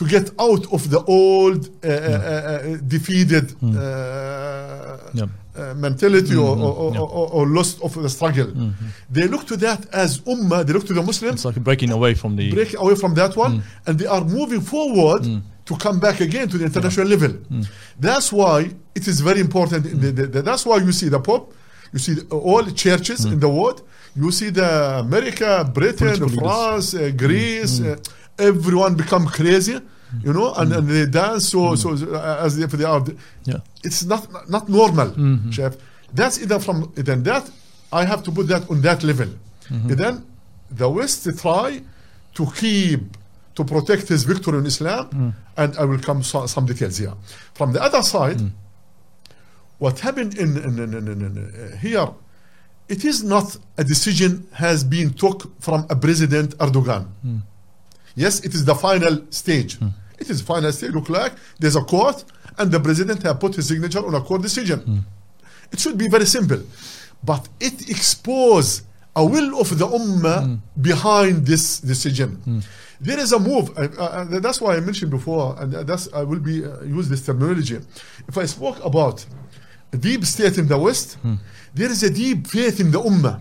To 0.00 0.06
get 0.06 0.26
out 0.46 0.64
of 0.76 0.82
the 0.94 1.00
old, 1.20 1.60
uh, 1.84 1.88
uh, 1.88 1.92
uh, 1.92 2.76
defeated 2.94 3.46
uh, 3.62 4.96
Yeah. 5.12 5.26
uh, 5.56 5.74
mentality 5.86 6.34
or, 6.36 6.56
or, 6.56 6.92
yeah. 6.94 7.00
or, 7.18 7.26
or 7.36 7.42
lost 7.58 7.76
of 7.86 7.92
the 8.04 8.08
struggle. 8.08 8.48
They 9.16 9.26
look 9.32 9.44
to 9.52 9.56
that 9.66 9.80
as 10.04 10.10
Ummah, 10.32 10.60
they 10.66 10.72
look 10.76 10.86
to 10.86 10.94
the 10.94 11.02
Muslims 11.10 11.34
It's 11.34 11.44
like 11.44 11.60
breaking 11.68 11.90
away 11.98 12.12
from 12.14 12.32
the. 12.38 12.46
break 12.58 12.72
away 12.84 12.94
from 13.02 13.12
that 13.20 13.32
one 13.36 13.62
and 13.86 13.98
they 14.00 14.06
are 14.06 14.24
moving 14.38 14.62
forward 14.74 15.22
to 15.68 15.72
come 15.84 15.96
back 16.06 16.20
again 16.28 16.46
to 16.52 16.56
the 16.60 16.64
international 16.70 17.06
level. 17.14 17.32
That's 18.06 18.28
why 18.32 18.56
it 18.98 19.04
is 19.12 19.20
very 19.28 19.40
important. 19.48 19.80
in 19.92 20.00
the- 20.04 20.12
the- 20.18 20.26
the- 20.34 20.42
that's 20.48 20.64
why 20.68 20.76
you 20.86 20.92
see 21.00 21.08
the 21.16 21.20
Pope, 21.30 21.46
you 21.92 21.98
see 22.06 22.14
the- 22.18 22.26
all 22.50 22.62
the 22.70 22.72
churches 22.84 23.20
in 23.34 23.38
the 23.46 23.48
world, 23.58 23.78
you 24.22 24.30
see 24.40 24.50
the 24.60 24.70
America, 25.06 25.50
Britain, 25.78 26.14
Political. 26.16 26.38
France, 26.40 26.88
uh, 26.94 27.10
Greece, 27.24 27.74
uh, 27.80 27.96
everyone 28.40 28.94
become 28.94 29.26
crazy, 29.26 29.78
you 30.24 30.32
know, 30.32 30.52
and, 30.54 30.72
and 30.72 30.88
they 30.88 31.06
dance 31.06 31.48
so, 31.48 31.58
mm. 31.58 31.78
so 31.78 32.14
uh, 32.14 32.44
as 32.44 32.58
if 32.58 32.70
they 32.72 32.84
are. 32.84 33.04
Yeah. 33.44 33.58
It's 33.84 34.04
not 34.04 34.26
not 34.48 34.68
normal, 34.68 35.08
mm-hmm. 35.10 35.50
chef. 35.50 35.76
That's 36.12 36.40
either 36.42 36.58
from 36.58 36.92
then 36.94 37.22
that 37.24 37.50
I 37.92 38.04
have 38.04 38.22
to 38.24 38.30
put 38.32 38.48
that 38.48 38.68
on 38.70 38.80
that 38.82 39.02
level. 39.02 39.28
Mm-hmm. 39.68 39.94
Then 39.94 40.26
the 40.70 40.88
West 40.88 41.28
try 41.38 41.82
to 42.34 42.46
keep 42.60 43.00
to 43.54 43.64
protect 43.64 44.08
his 44.08 44.24
victory 44.24 44.58
in 44.58 44.66
Islam, 44.66 45.08
mm. 45.10 45.34
and 45.56 45.76
I 45.76 45.84
will 45.84 45.98
come 45.98 46.22
so, 46.22 46.46
some 46.46 46.66
details 46.66 46.96
here. 46.98 47.14
From 47.54 47.72
the 47.72 47.82
other 47.82 48.02
side, 48.02 48.38
mm. 48.38 48.50
what 49.78 49.98
happened 50.00 50.38
in, 50.38 50.56
in, 50.56 50.78
in, 50.78 50.94
in, 50.94 51.08
in, 51.08 51.20
in, 51.26 51.34
uh, 51.38 51.76
here, 51.76 52.08
it 52.88 53.04
is 53.04 53.22
not 53.22 53.56
a 53.76 53.84
decision 53.84 54.46
has 54.52 54.82
been 54.84 55.12
took 55.12 55.50
from 55.60 55.86
a 55.90 55.96
President 55.96 56.56
Erdogan. 56.58 57.06
Yes, 58.14 58.40
it 58.40 58.54
is 58.54 58.64
the 58.64 58.74
final 58.74 59.24
stage. 59.30 59.78
Hmm. 59.78 59.88
It 60.18 60.28
is 60.30 60.40
final 60.42 60.72
stage. 60.72 60.92
Look 60.92 61.08
like 61.08 61.32
there's 61.58 61.76
a 61.76 61.82
court, 61.82 62.24
and 62.58 62.70
the 62.70 62.80
president 62.80 63.22
have 63.22 63.40
put 63.40 63.54
his 63.54 63.68
signature 63.68 64.04
on 64.04 64.14
a 64.14 64.20
court 64.20 64.42
decision. 64.42 64.80
Hmm. 64.80 64.98
It 65.72 65.78
should 65.80 65.96
be 65.96 66.08
very 66.08 66.26
simple, 66.26 66.62
but 67.22 67.48
it 67.60 67.88
expose 67.88 68.82
a 69.16 69.24
will 69.24 69.60
of 69.60 69.78
the 69.78 69.86
ummah 69.86 70.44
hmm. 70.44 70.54
behind 70.80 71.46
this 71.46 71.80
decision. 71.80 72.62
There 73.00 73.18
is 73.18 73.32
a 73.32 73.38
move. 73.38 73.70
Uh, 73.78 73.88
uh, 73.98 74.02
uh, 74.02 74.40
that's 74.40 74.60
why 74.60 74.76
I 74.76 74.80
mentioned 74.80 75.10
before, 75.10 75.56
and 75.58 75.72
that's 75.72 76.12
I 76.12 76.22
will 76.22 76.38
be 76.38 76.64
uh, 76.64 76.82
use 76.82 77.08
this 77.08 77.24
terminology. 77.24 77.78
If 78.28 78.36
I 78.36 78.44
spoke 78.44 78.84
about 78.84 79.24
a 79.92 79.96
deep 79.96 80.24
state 80.24 80.58
in 80.58 80.68
the 80.68 80.76
West, 80.76 81.16
there 81.74 81.90
is 81.90 82.02
a 82.02 82.10
deep 82.10 82.46
faith 82.46 82.78
in 82.78 82.90
the 82.90 83.00
ummah, 83.00 83.40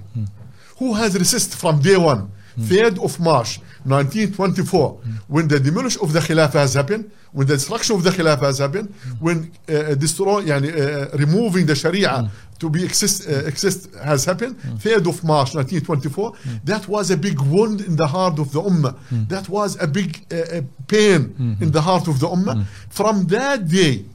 who 0.78 0.94
has 0.94 1.14
resisted 1.18 1.60
from 1.60 1.82
day 1.82 1.98
one, 1.98 2.32
3rd 2.60 3.04
of 3.04 3.20
March 3.20 3.60
1924, 3.86 5.00
when 5.28 5.48
the 5.48 5.60
demolition 5.60 6.02
of 6.02 6.12
the 6.14 6.20
Khilafah 6.20 6.54
has 6.54 6.74
happened, 6.74 7.12
when 7.32 7.48
the 7.48 7.54
destruction 7.54 7.96
of 7.96 8.04
the 8.04 8.10
Khilafah 8.10 8.42
has 8.42 8.58
happened, 8.60 8.94
when 9.20 9.52
uh, 9.70 9.74
uh 9.74 9.96
yani, 9.96 10.70
uh, 10.74 11.14
uh, 11.14 11.18
removing 11.18 11.66
the 11.66 11.76
Sharia 11.76 12.30
to 12.60 12.70
be 12.70 12.84
exist, 12.84 13.28
uh, 13.30 13.46
exist 13.46 13.94
has 14.04 14.26
happened, 14.26 14.58
3rd 14.60 15.08
of 15.10 15.24
March 15.24 15.56
1924, 15.56 16.34
that 16.66 16.88
was 16.88 17.12
a 17.12 17.18
big 17.18 17.40
wound 17.42 17.82
in 17.82 17.96
the 17.96 18.08
heart 18.08 18.40
of 18.40 18.52
the 18.52 18.62
Ummah. 18.62 18.96
That 19.30 19.48
was 19.48 19.82
a 19.82 19.88
big 19.88 20.26
uh, 20.32 20.36
uh, 20.36 20.62
pain 20.88 21.58
in 21.62 21.72
the 21.72 21.82
heart 21.82 22.08
of 22.08 22.20
the 22.20 22.28
Ummah. 22.28 22.66
From 22.90 23.28
that 23.28 23.68
day, 23.68 24.06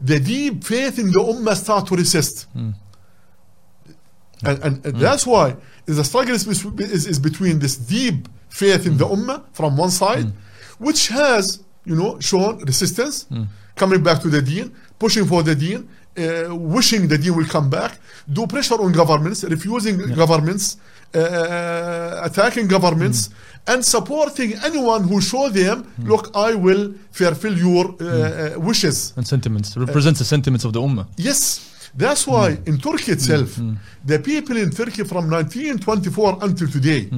the 0.00 0.18
deep 0.18 0.64
faith 0.64 0.98
in 0.98 1.12
the 1.12 1.20
Ummah 1.20 1.54
started 1.56 1.86
to 1.88 1.96
resist. 1.96 2.46
And, 4.44 4.58
and, 4.64 4.86
and 4.86 4.94
that's 4.96 5.26
why 5.26 5.56
the 5.86 6.04
struggle 6.04 6.34
is, 6.34 6.46
is, 6.46 7.06
is 7.06 7.18
between 7.18 7.58
this 7.58 7.76
deep 7.76 8.28
faith 8.48 8.86
in 8.86 8.96
the 8.98 9.06
Ummah 9.06 9.42
from 9.52 9.76
one 9.76 9.90
side, 9.90 10.32
which 10.78 11.08
has, 11.08 11.60
you 11.84 11.94
know, 11.96 12.18
shown 12.20 12.58
resistance, 12.64 13.26
coming 13.76 14.02
back 14.02 14.20
to 14.22 14.28
the 14.28 14.42
deen, 14.42 14.72
pushing 14.98 15.24
for 15.26 15.42
the 15.42 15.54
deen, 15.54 15.88
uh, 16.18 16.54
wishing 16.54 17.08
the 17.08 17.16
deen 17.18 17.34
will 17.36 17.46
come 17.46 17.70
back, 17.70 17.98
do 18.30 18.46
pressure 18.46 18.80
on 18.80 18.92
governments, 18.92 19.44
refusing 19.44 19.96
governments, 20.14 20.76
uh, 21.14 22.20
attacking 22.22 22.66
governments, 22.68 23.30
and 23.66 23.84
supporting 23.84 24.54
anyone 24.64 25.04
who 25.04 25.20
show 25.20 25.48
them, 25.48 25.76
look, 26.04 26.30
I 26.34 26.54
will 26.54 26.94
fulfill 27.12 27.56
your 27.56 27.94
uh, 28.00 28.04
uh, 28.04 28.60
wishes. 28.60 29.12
And 29.16 29.26
sentiments 29.26 29.76
represents 29.76 30.18
the 30.18 30.24
sentiments 30.24 30.64
of 30.64 30.72
the 30.72 30.80
ummah. 30.80 31.06
Yes, 31.16 31.71
that's 31.95 32.27
why 32.27 32.57
in 32.65 32.77
Turkey 32.77 33.11
itself, 33.13 33.59
the 34.05 34.19
people 34.19 34.55
in 34.57 34.69
Turkey 34.71 35.03
from 35.03 35.29
1924 35.29 36.37
until 36.41 36.67
today, 36.67 37.09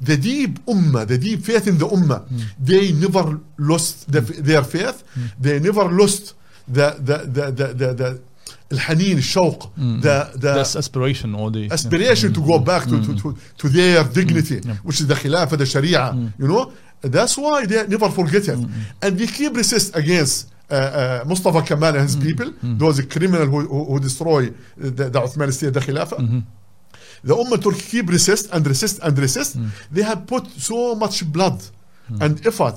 the 0.00 0.16
deep 0.16 0.58
ummah, 0.66 1.06
the 1.06 1.18
deep 1.18 1.40
faith 1.42 1.66
in 1.68 1.78
the 1.78 1.86
ummah, 1.86 2.22
they 2.58 2.92
never 2.92 3.40
lost 3.58 4.10
the, 4.12 4.20
their 4.20 4.62
faith. 4.64 5.02
They 5.40 5.58
never 5.60 5.84
lost 5.84 6.34
the 6.68 6.88
the 7.08 7.16
the 7.36 7.44
the 7.58 7.66
the, 7.74 7.94
the 7.94 8.20
الحنين 8.72 9.18
الشوق 9.18 9.70
the 10.02 10.30
the 10.34 10.54
That's 10.54 10.76
aspiration 10.76 11.34
or 11.34 11.50
the 11.50 11.68
aspiration 11.70 12.32
to 12.34 12.40
go 12.40 12.58
back 12.58 12.82
to, 12.88 12.96
to, 13.06 13.12
to, 13.20 13.36
to 13.58 13.68
their 13.68 14.02
dignity, 14.04 14.58
which 14.82 15.00
is 15.00 15.06
the 15.06 15.14
Khilafah, 15.14 15.56
the 15.56 15.66
Sharia. 15.66 16.04
You 16.38 16.48
know, 16.48 16.72
that's 17.00 17.36
why 17.38 17.64
they 17.66 17.86
never 17.86 18.08
forget 18.10 18.48
it. 18.48 18.58
And 19.02 19.16
they 19.18 19.26
keep 19.28 19.54
resist 19.56 19.94
against 19.96 20.32
uh, 20.59 20.59
uh, 20.59 20.59
Mustafa 21.25 21.61
Kemal 21.69 21.95
and 21.99 22.03
his 22.09 22.15
people, 22.15 22.49
those 22.81 23.01
criminals 23.13 23.47
who, 23.53 23.59
who, 23.73 23.79
who 23.89 23.99
destroy 23.99 24.41
the, 24.77 25.09
the 25.13 25.19
Ottoman 25.25 25.51
state, 25.51 25.73
the 25.73 25.79
Khilafah. 25.87 26.19
The 27.23 27.35
Ummah 27.35 27.59
Turkey 27.63 27.83
keep 27.91 28.09
resist 28.09 28.45
and 28.53 28.65
resist 28.65 28.99
and 29.05 29.13
resist. 29.25 29.51
They 29.91 30.01
have 30.11 30.25
put 30.33 30.43
so 30.69 30.95
much 30.95 31.15
blood 31.35 31.57
and 32.23 32.31
effort, 32.47 32.75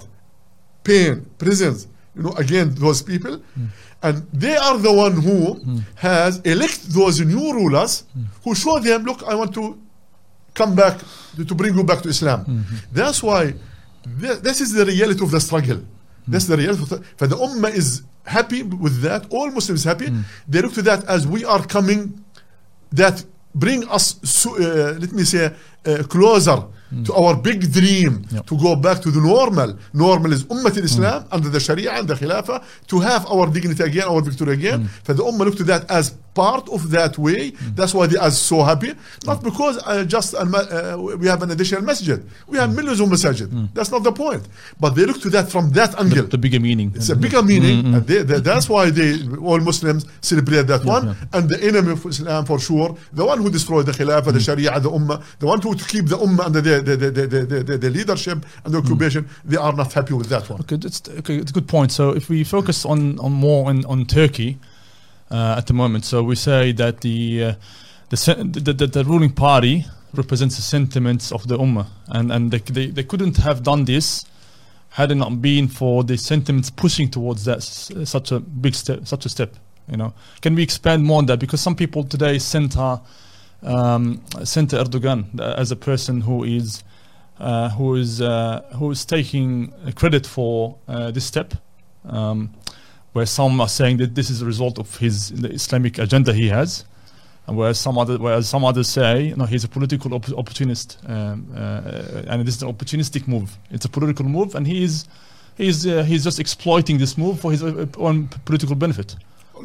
pain, 0.89 1.15
prisons, 1.39 1.79
you 2.17 2.23
know, 2.25 2.33
against 2.45 2.75
those 2.85 3.01
people. 3.03 3.35
And 4.07 4.17
they 4.33 4.55
are 4.67 4.77
the 4.87 4.93
one 4.93 5.15
who 5.27 5.39
has 6.09 6.33
elect 6.55 6.81
those 6.99 7.17
new 7.33 7.47
rulers 7.59 7.93
who 8.45 8.55
show 8.55 8.79
them, 8.81 9.05
look, 9.09 9.21
I 9.33 9.35
want 9.35 9.53
to 9.55 9.65
come 10.55 10.73
back, 10.83 10.97
to, 11.37 11.45
to 11.45 11.55
bring 11.61 11.75
you 11.79 11.85
back 11.91 12.01
to 12.03 12.09
Islam. 12.17 12.41
That's 12.93 13.21
why 13.23 13.43
th- 14.21 14.39
this 14.47 14.61
is 14.61 14.73
the 14.79 14.85
reality 14.85 15.23
of 15.27 15.31
the 15.31 15.41
struggle. 15.41 15.81
That's 16.29 16.47
the 16.47 16.57
reality. 16.57 16.83
Of 16.83 16.89
the, 16.89 16.99
for 17.19 17.27
the 17.27 17.37
Ummah 17.37 17.73
is 17.75 18.03
happy 18.25 18.63
with 18.63 19.01
that. 19.03 19.27
All 19.31 19.51
Muslims 19.51 19.85
happy. 19.85 20.09
They 20.49 20.61
look 20.63 20.73
to 20.75 20.83
that 20.83 21.05
as 21.05 21.27
we 21.27 21.45
are 21.45 21.65
coming, 21.67 22.01
that 22.93 23.25
bring 23.55 23.87
us, 23.89 24.17
so, 24.25 24.49
uh, 24.57 24.99
let 25.03 25.13
me 25.13 25.25
say, 25.25 25.45
uh, 25.87 26.03
closer 26.09 26.59
to 27.07 27.13
our 27.15 27.35
big 27.37 27.61
dream 27.73 28.25
Yep. 28.31 28.47
to 28.47 28.55
go 28.57 28.77
back 28.77 29.01
to 29.03 29.11
the 29.11 29.21
normal. 29.21 29.77
Normal 29.93 30.33
is 30.33 30.45
Ummah 30.45 30.77
al-Islam 30.77 31.25
under 31.33 31.49
the 31.49 31.59
Sharia 31.61 31.91
and 31.99 32.07
the 32.09 32.15
Khilafah 32.15 32.63
to 32.87 33.01
have 33.01 33.27
our 33.27 33.47
dignity 33.51 33.83
again, 33.83 34.05
our 34.13 34.23
victory 34.23 34.55
again. 34.55 34.89
For 35.03 35.13
the 35.15 35.25
Ummah 35.25 35.45
look 35.47 35.57
to 35.57 35.65
that 35.65 35.91
as 35.91 36.15
part 36.35 36.69
of 36.69 36.91
that 36.91 37.17
way. 37.19 37.51
Hmm. 37.51 37.75
That's 37.75 37.95
why 37.95 38.07
they 38.07 38.19
are 38.19 38.31
so 38.31 38.63
happy. 38.63 38.93
Not 39.25 39.39
hmm. 39.39 39.45
because 39.45 39.79
uh, 39.87 40.05
just 40.05 40.35
uh, 40.35 40.39
uh, 40.41 40.97
we 40.99 41.27
have 41.29 41.43
an 41.43 41.51
additional 41.51 41.83
masjid. 41.83 42.23
We 42.47 42.59
have 42.59 42.71
hmm. 42.71 42.77
millions 42.77 43.01
of 43.01 43.09
masajid. 43.09 43.73
That's 43.73 43.91
not 43.91 44.03
the 44.03 44.13
point. 44.13 44.47
But 44.81 44.91
they 44.91 45.05
look 45.07 45.21
to 45.23 45.31
that 45.31 45.51
from 45.51 45.71
that 45.71 45.99
angle. 45.99 46.27
the 46.27 46.39
bigger 46.39 46.61
meaning. 46.61 46.93
It's 46.95 47.09
a 47.11 47.17
bigger 47.17 47.43
meaning, 47.43 47.95
and 47.95 48.07
they, 48.07 48.23
they- 48.23 48.41
that's 48.41 48.69
why 48.69 48.91
they 48.91 49.11
all 49.43 49.61
Muslims 49.61 50.05
celebrate 50.21 50.67
that 50.67 50.85
one. 50.85 51.17
And 51.33 51.49
the 51.49 51.63
enemy 51.63 51.93
of 51.93 52.05
Islam, 52.07 52.45
for 52.45 52.59
sure, 52.59 52.97
the 53.13 53.25
one 53.25 53.39
who 53.41 53.51
destroyed 53.51 53.87
the 53.87 53.93
Khilafah, 53.93 54.33
the 54.33 54.41
Sharia, 54.41 54.79
the 54.81 54.91
Ummah, 54.91 55.23
the 55.39 55.47
one 55.47 55.61
who 55.61 55.75
to 55.75 55.85
keep 55.85 56.07
the 56.07 56.17
Ummah 56.17 56.47
under 56.47 56.61
the 56.61 56.75
the, 56.83 56.97
the, 56.97 57.11
the, 57.11 57.27
the, 57.27 57.63
the, 57.63 57.79
the 57.79 57.91
leadership 57.91 58.45
and 58.65 58.75
the 58.75 58.79
occupation, 58.79 59.29
they 59.45 59.57
are 59.57 59.73
not 59.73 59.93
happy 59.93 60.15
with 60.15 60.29
that 60.29 60.49
one. 60.51 60.61
Okay, 60.61 60.77
that's 60.77 61.01
okay. 61.21 61.37
It's 61.37 61.51
a 61.51 61.55
good 61.55 61.69
point. 61.69 61.93
So 61.93 62.11
if 62.11 62.29
we 62.29 62.45
focus 62.45 62.85
on 62.85 63.19
on 63.21 63.33
more 63.33 63.69
on, 63.71 63.85
on 63.87 64.05
Turkey 64.07 64.59
uh, 64.61 64.74
at 65.31 65.67
the 65.67 65.75
moment, 65.75 66.05
so 66.05 66.23
we 66.23 66.37
say 66.37 66.73
that 66.73 67.01
the 67.01 67.45
uh, 67.45 67.55
the, 68.11 68.61
the, 68.63 68.73
the 68.73 68.87
the 68.87 69.05
ruling 69.05 69.33
party 69.33 69.85
represents 70.15 70.57
the 70.57 70.63
sentiments 70.63 71.33
of 71.33 71.49
the 71.49 71.59
ummah, 71.59 71.87
and 72.09 72.33
and 72.33 72.51
they, 72.51 72.59
they 72.59 72.87
they 72.87 73.03
couldn't 73.03 73.37
have 73.39 73.63
done 73.63 73.85
this 73.85 74.25
had 74.91 75.11
it 75.11 75.17
not 75.17 75.43
been 75.43 75.67
for 75.67 76.05
the 76.05 76.17
sentiments 76.17 76.71
pushing 76.71 77.11
towards 77.11 77.45
that 77.45 77.61
such 77.63 78.31
a 78.31 78.39
big 78.39 78.75
step, 78.77 79.05
such 79.05 79.27
a 79.27 79.29
step. 79.29 79.57
You 79.91 79.97
know, 79.97 80.15
can 80.41 80.55
we 80.55 80.63
expand 80.63 81.03
more 81.03 81.19
on 81.19 81.27
that? 81.27 81.41
Because 81.41 81.61
some 81.61 81.75
people 81.75 82.05
today 82.05 82.39
center 82.39 83.01
um, 83.65 84.23
center 84.45 84.79
Erdogan 84.79 85.41
uh, 85.41 85.55
as 85.59 85.73
a 85.73 85.77
person 85.77 86.21
who 86.21 86.45
is 86.45 86.85
uh, 87.41 87.71
who 87.71 87.97
is 87.97 88.21
uh, 88.21 88.63
who 88.77 88.91
is 88.93 89.05
taking 89.05 89.73
credit 89.97 90.27
for 90.27 90.77
uh, 90.87 91.11
this 91.11 91.25
step, 91.25 91.55
um, 92.05 92.55
where 93.15 93.27
some 93.27 93.61
are 93.65 93.69
saying 93.69 93.97
that 93.99 94.15
this 94.15 94.29
is 94.31 94.43
a 94.43 94.47
result 94.53 94.79
of 94.79 94.89
his 94.99 95.31
the 95.43 95.49
Islamic 95.61 95.99
agenda 95.99 96.33
he 96.33 96.49
has, 96.59 96.85
and 97.47 97.57
whereas 97.57 97.79
some 97.87 97.97
other 98.03 98.17
whereas 98.19 98.49
some 98.49 98.65
others 98.71 98.89
say 98.89 99.33
no, 99.37 99.45
he's 99.47 99.65
a 99.65 99.69
political 99.69 100.11
op- 100.15 100.37
opportunist, 100.43 100.99
um, 101.07 101.47
uh, 101.57 102.31
and 102.31 102.45
this 102.47 102.57
is 102.57 102.63
an 102.63 102.69
opportunistic 102.75 103.27
move. 103.27 103.49
It's 103.75 103.87
a 103.87 103.93
political 103.99 104.27
move, 104.37 104.55
and 104.57 104.67
he 104.67 104.79
is 104.85 104.95
he's 105.57 105.87
uh, 105.87 106.03
he's 106.11 106.25
just 106.25 106.39
exploiting 106.39 106.99
this 106.99 107.17
move 107.17 107.35
for 107.43 107.51
his 107.53 107.63
uh, 107.63 107.87
own 108.07 108.29
political 108.45 108.77
benefit. 108.77 109.17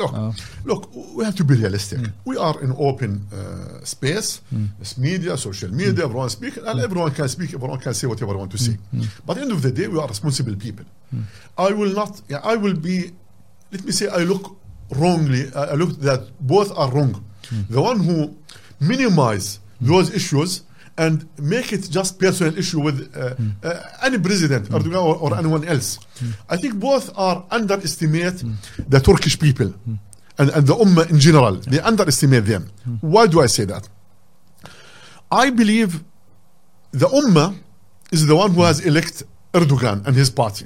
Look, 0.01 0.13
Uh, 0.13 0.31
look, 0.71 0.81
we 1.17 1.21
have 1.25 1.35
to 1.41 1.43
be 1.43 1.55
realistic. 1.63 1.99
We 2.31 2.35
are 2.47 2.55
in 2.65 2.71
open 2.89 3.11
uh, 3.33 3.83
space. 3.83 4.29
It's 4.81 4.93
media, 4.97 5.35
social 5.37 5.71
media, 5.81 6.01
everyone 6.05 6.29
speak, 6.29 6.53
and 6.69 6.79
everyone 6.87 7.11
can 7.19 7.27
speak, 7.27 7.49
everyone 7.57 7.79
can 7.85 7.93
say 7.93 8.07
whatever 8.07 8.31
they 8.33 8.39
want 8.39 8.51
to 8.51 8.57
say. 8.67 8.75
But 9.25 9.31
at 9.31 9.35
the 9.37 9.41
end 9.47 9.51
of 9.51 9.61
the 9.67 9.71
day, 9.79 9.87
we 9.93 9.97
are 10.03 10.07
responsible 10.07 10.55
people. 10.65 10.85
I 11.67 11.69
will 11.79 11.93
not, 12.01 12.11
yeah, 12.31 12.39
I 12.53 12.55
will 12.63 12.75
be, 12.89 12.97
let 13.71 13.83
me 13.85 13.91
say, 13.91 14.07
I 14.07 14.23
look 14.23 14.57
wrongly, 14.95 15.51
I 15.55 15.73
look 15.75 15.99
that 16.01 16.27
both 16.39 16.75
are 16.77 16.89
wrong. 16.91 17.23
Hmm. 17.49 17.61
The 17.69 17.81
one 17.81 17.99
who 17.99 18.35
minimize 18.79 19.59
those 19.81 20.13
issues 20.13 20.63
and 20.97 21.27
make 21.39 21.71
it 21.71 21.89
just 21.89 22.19
personal 22.19 22.57
issue 22.57 22.81
with 22.81 23.15
uh, 23.15 23.35
hmm. 23.35 23.49
uh, 23.63 23.81
any 24.03 24.17
president, 24.19 24.69
Erdogan 24.69 24.99
hmm. 25.01 25.07
or, 25.07 25.15
or 25.15 25.37
anyone 25.37 25.65
else. 25.65 25.99
I 26.49 26.57
think 26.57 26.75
both 26.75 27.11
are 27.17 27.45
underestimate 27.51 28.43
the 28.87 28.99
Turkish 28.99 29.39
people 29.39 29.73
and, 30.37 30.49
and 30.49 30.65
the 30.67 30.75
Ummah 30.75 31.09
in 31.09 31.19
general. 31.19 31.55
They 31.55 31.79
underestimate 31.79 32.45
them. 32.45 32.69
Why 33.01 33.27
do 33.27 33.41
I 33.41 33.45
say 33.47 33.65
that? 33.65 33.87
I 35.31 35.51
believe 35.51 36.03
the 36.91 37.07
Ummah 37.07 37.55
is 38.11 38.25
the 38.25 38.35
one 38.35 38.51
who 38.53 38.63
has 38.63 38.83
elected 38.85 39.27
Erdogan 39.53 40.05
and 40.05 40.15
his 40.15 40.29
party. 40.29 40.65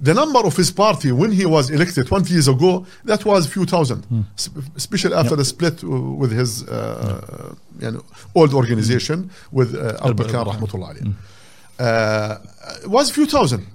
The 0.00 0.12
number 0.14 0.40
of 0.44 0.56
his 0.56 0.70
party 0.72 1.12
when 1.12 1.30
he 1.32 1.46
was 1.46 1.70
elected 1.70 2.06
20 2.06 2.32
years 2.32 2.48
ago, 2.48 2.84
that 3.04 3.24
was 3.24 3.46
few 3.46 3.64
thousand, 3.64 4.04
s- 4.36 4.50
especially 4.76 5.14
after 5.14 5.36
the 5.36 5.44
split 5.44 5.82
uh, 5.84 5.88
with 6.20 6.32
his 6.32 6.62
uh, 6.68 7.54
you 7.78 7.90
know, 7.92 8.02
old 8.34 8.52
organization 8.54 9.30
with 9.52 9.74
uh, 9.74 9.96
Erbakan. 10.08 10.44
rahmatullah 10.52 10.88
alayh. 10.94 11.14
Uh, 11.78 12.38
was 12.86 13.10
few 13.10 13.26
thousand, 13.26 13.66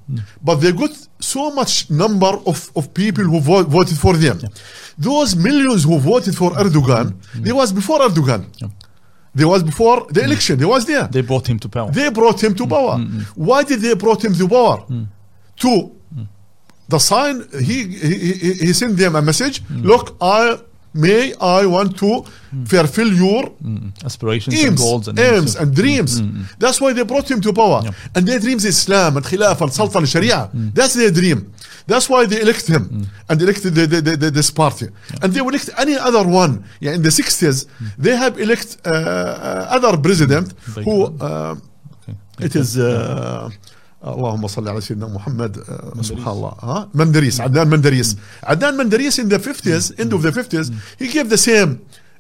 but 0.42 0.56
they 0.62 0.72
got 0.72 0.92
so 1.20 1.52
much 1.52 1.90
number 1.90 2.32
of, 2.46 2.72
of 2.76 2.94
people 2.94 3.24
who 3.26 3.40
vo- 3.42 3.64
voted 3.64 3.98
for 3.98 4.14
them. 4.16 4.40
Those 4.98 5.36
millions 5.36 5.84
who 5.84 6.00
voted 6.00 6.36
for 6.36 6.52
Erdogan, 6.52 7.14
they 7.44 7.52
was 7.52 7.74
before 7.74 8.00
Erdogan. 8.00 8.46
They 9.36 9.46
was 9.46 9.62
before 9.64 10.08
the 10.10 10.24
election. 10.24 10.58
They 10.60 10.66
was 10.66 10.86
there. 10.86 11.08
They 11.08 11.22
brought 11.22 11.48
him 11.48 11.60
to 11.60 11.70
power. 11.70 11.92
They 11.92 12.10
brought 12.10 12.44
him 12.44 12.54
to 12.56 12.64
mm, 12.66 12.70
power. 12.70 12.96
Mm, 12.98 13.08
mm, 13.08 13.24
why 13.36 13.64
did 13.64 13.80
they 13.82 13.94
brought 13.96 14.24
him 14.26 14.34
to 14.34 14.48
power? 14.48 14.78
To 15.64 15.92
the 16.88 16.98
sign, 17.00 17.46
he, 17.70 17.78
he, 17.88 18.16
he- 18.34 18.54
he 18.66 18.74
sent 18.74 18.98
them 18.98 19.16
a 19.16 19.22
message. 19.22 19.62
Look, 19.70 20.16
I 20.22 20.58
may 20.94 21.34
I 21.40 21.66
want 21.68 21.98
to 22.00 22.24
fulfill 22.66 23.12
your 23.14 23.44
Mm. 23.64 23.92
Aspirations 24.04 24.56
and 24.64 24.78
goals 24.78 25.08
and 25.10 25.20
aims 25.20 25.56
and 25.56 25.72
Mm, 25.72 25.76
dreams. 25.76 26.12
That's 26.58 26.82
why 26.82 26.94
they 26.94 27.04
brought 27.04 27.30
him 27.30 27.40
to 27.42 27.54
power. 27.54 27.82
Yeah. 27.86 27.92
And 28.16 28.26
their 28.28 28.40
dreams 28.40 28.66
is 28.66 28.76
Islam 28.84 29.18
and 29.18 29.26
Khilafah 29.26 29.62
and 29.62 29.74
Sultan 29.74 30.06
Sharia. 30.06 30.50
That's 30.74 30.96
their 30.96 31.12
dream. 31.12 31.54
That's 31.91 32.09
why 32.13 32.21
they 32.31 32.41
elect 32.47 32.67
him 32.75 32.85
and 33.29 33.37
elected 33.47 33.75
the, 33.79 33.85
the, 33.93 34.01
the, 34.07 34.13
the- 34.23 34.31
this 34.39 34.51
party. 34.51 34.87
And 35.23 35.29
they 35.35 35.41
will 35.45 35.51
elect 35.55 35.71
any 35.85 35.97
other 36.09 36.25
one. 36.43 36.53
Yeah, 36.85 36.93
in 36.99 37.03
the 37.03 37.11
60s, 37.21 37.67
they 38.05 38.15
have 38.17 38.33
elect 38.47 38.69
uh, 38.87 38.91
uh, 38.91 39.77
other 39.77 39.93
president 40.07 40.47
Like 40.77 40.85
who 40.87 40.97
that. 41.11 41.25
uh, 41.25 41.55
Okay. 42.09 42.47
it 42.47 42.55
is 42.57 42.77
uh, 42.79 43.51
اللهم 44.05 44.47
صل 44.47 44.69
على 44.69 44.81
سيدنا 44.81 45.07
محمد 45.07 45.57
uh, 45.57 46.03
سبحان 46.03 46.33
الله 46.35 46.53
ها 46.63 46.89
مندريس 46.95 47.41
عدنان 47.41 47.69
مندريس 47.69 48.17
عدنان 48.45 48.77
مندريس 48.77 49.21
in 49.21 49.25
the 49.29 49.39
50s 49.39 49.93
end 50.01 50.13
of 50.13 50.23
the 50.23 50.31
50s 50.31 50.73
he 51.01 51.07
gave 51.09 51.31
the 51.31 51.39
same 51.39 51.79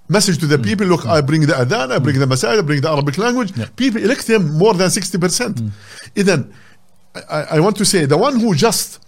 message 0.08 0.38
to 0.38 0.46
the 0.46 0.58
people 0.58 0.86
look 0.86 1.04
I 1.06 1.20
bring 1.20 1.42
the 1.46 1.52
adhan 1.52 1.92
I 1.92 1.98
bring 1.98 2.18
the 2.18 2.26
masajid 2.26 2.58
I 2.58 2.62
bring 2.62 2.80
the 2.80 2.88
Arabic 2.90 3.18
language 3.18 3.50
Yeah. 3.56 3.66
people 3.76 4.00
elect 4.02 4.26
him 4.26 4.42
more 4.62 4.72
than 4.74 4.88
60% 4.88 5.62
إذن 6.16 6.44
I, 7.28 7.56
I 7.56 7.60
want 7.60 7.76
to 7.76 7.84
say 7.84 8.06
the 8.06 8.16
one 8.16 8.40
who 8.40 8.54
just 8.54 9.00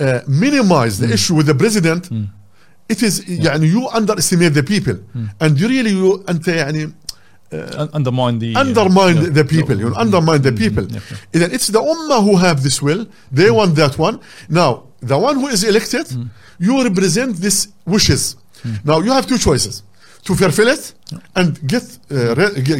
uh, 0.00 0.20
minimize 0.28 0.98
the 0.98 1.08
issue 1.12 1.34
with 1.34 1.46
the 1.46 1.54
president 1.54 2.10
it 2.88 3.02
is 3.02 3.20
يعني 3.28 3.70
you 3.72 3.88
underestimate 3.88 4.52
the 4.54 4.62
people 4.62 4.96
and 5.40 5.58
you 5.60 5.68
really 5.68 5.90
you 5.90 6.24
أنت 6.28 6.48
يعني 6.48 6.92
Un- 7.52 7.90
undermine 7.94 8.38
the 8.38 8.54
uh, 8.54 8.60
undermine 8.60 9.16
yeah. 9.16 9.28
the 9.38 9.44
people, 9.44 9.76
you 9.76 9.90
know, 9.90 9.96
undermine 9.96 10.40
the 10.40 10.52
people. 10.52 10.84
yeah, 10.84 11.00
yeah. 11.10 11.40
Then 11.40 11.50
it's 11.50 11.66
the 11.66 11.80
ummah 11.92 12.22
who 12.26 12.36
have 12.36 12.62
this 12.62 12.80
will. 12.80 13.02
They 13.32 13.50
want 13.50 13.74
that 13.74 13.98
one. 13.98 14.20
Now, 14.48 14.70
the 15.00 15.18
one 15.18 15.34
who 15.40 15.48
is 15.48 15.64
elected, 15.64 16.06
you 16.60 16.74
represent 16.84 17.30
this 17.46 17.56
wishes. 17.94 18.36
Now 18.84 19.00
you 19.06 19.10
have 19.16 19.26
two 19.26 19.38
choices: 19.48 19.82
To 20.27 20.31
fulfill 20.41 20.69
it 20.75 20.83
and 21.39 21.49
get 21.71 21.83
uh, 22.11 22.33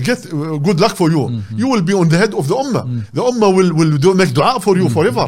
get, 0.10 0.20
uh, 0.34 0.58
good 0.68 0.80
luck 0.84 0.96
for 1.02 1.08
you. 1.16 1.24
You 1.62 1.68
will 1.72 1.84
be 1.92 1.94
on 2.02 2.08
the 2.10 2.18
head 2.22 2.34
of 2.40 2.46
the 2.52 2.56
ummah. 2.64 2.84
The 3.18 3.24
ummah 3.30 3.50
will 3.58 3.72
will 3.80 3.94
do 4.06 4.10
make 4.22 4.32
dua 4.40 4.60
for 4.66 4.74
you 4.80 4.88
forever. 4.98 5.26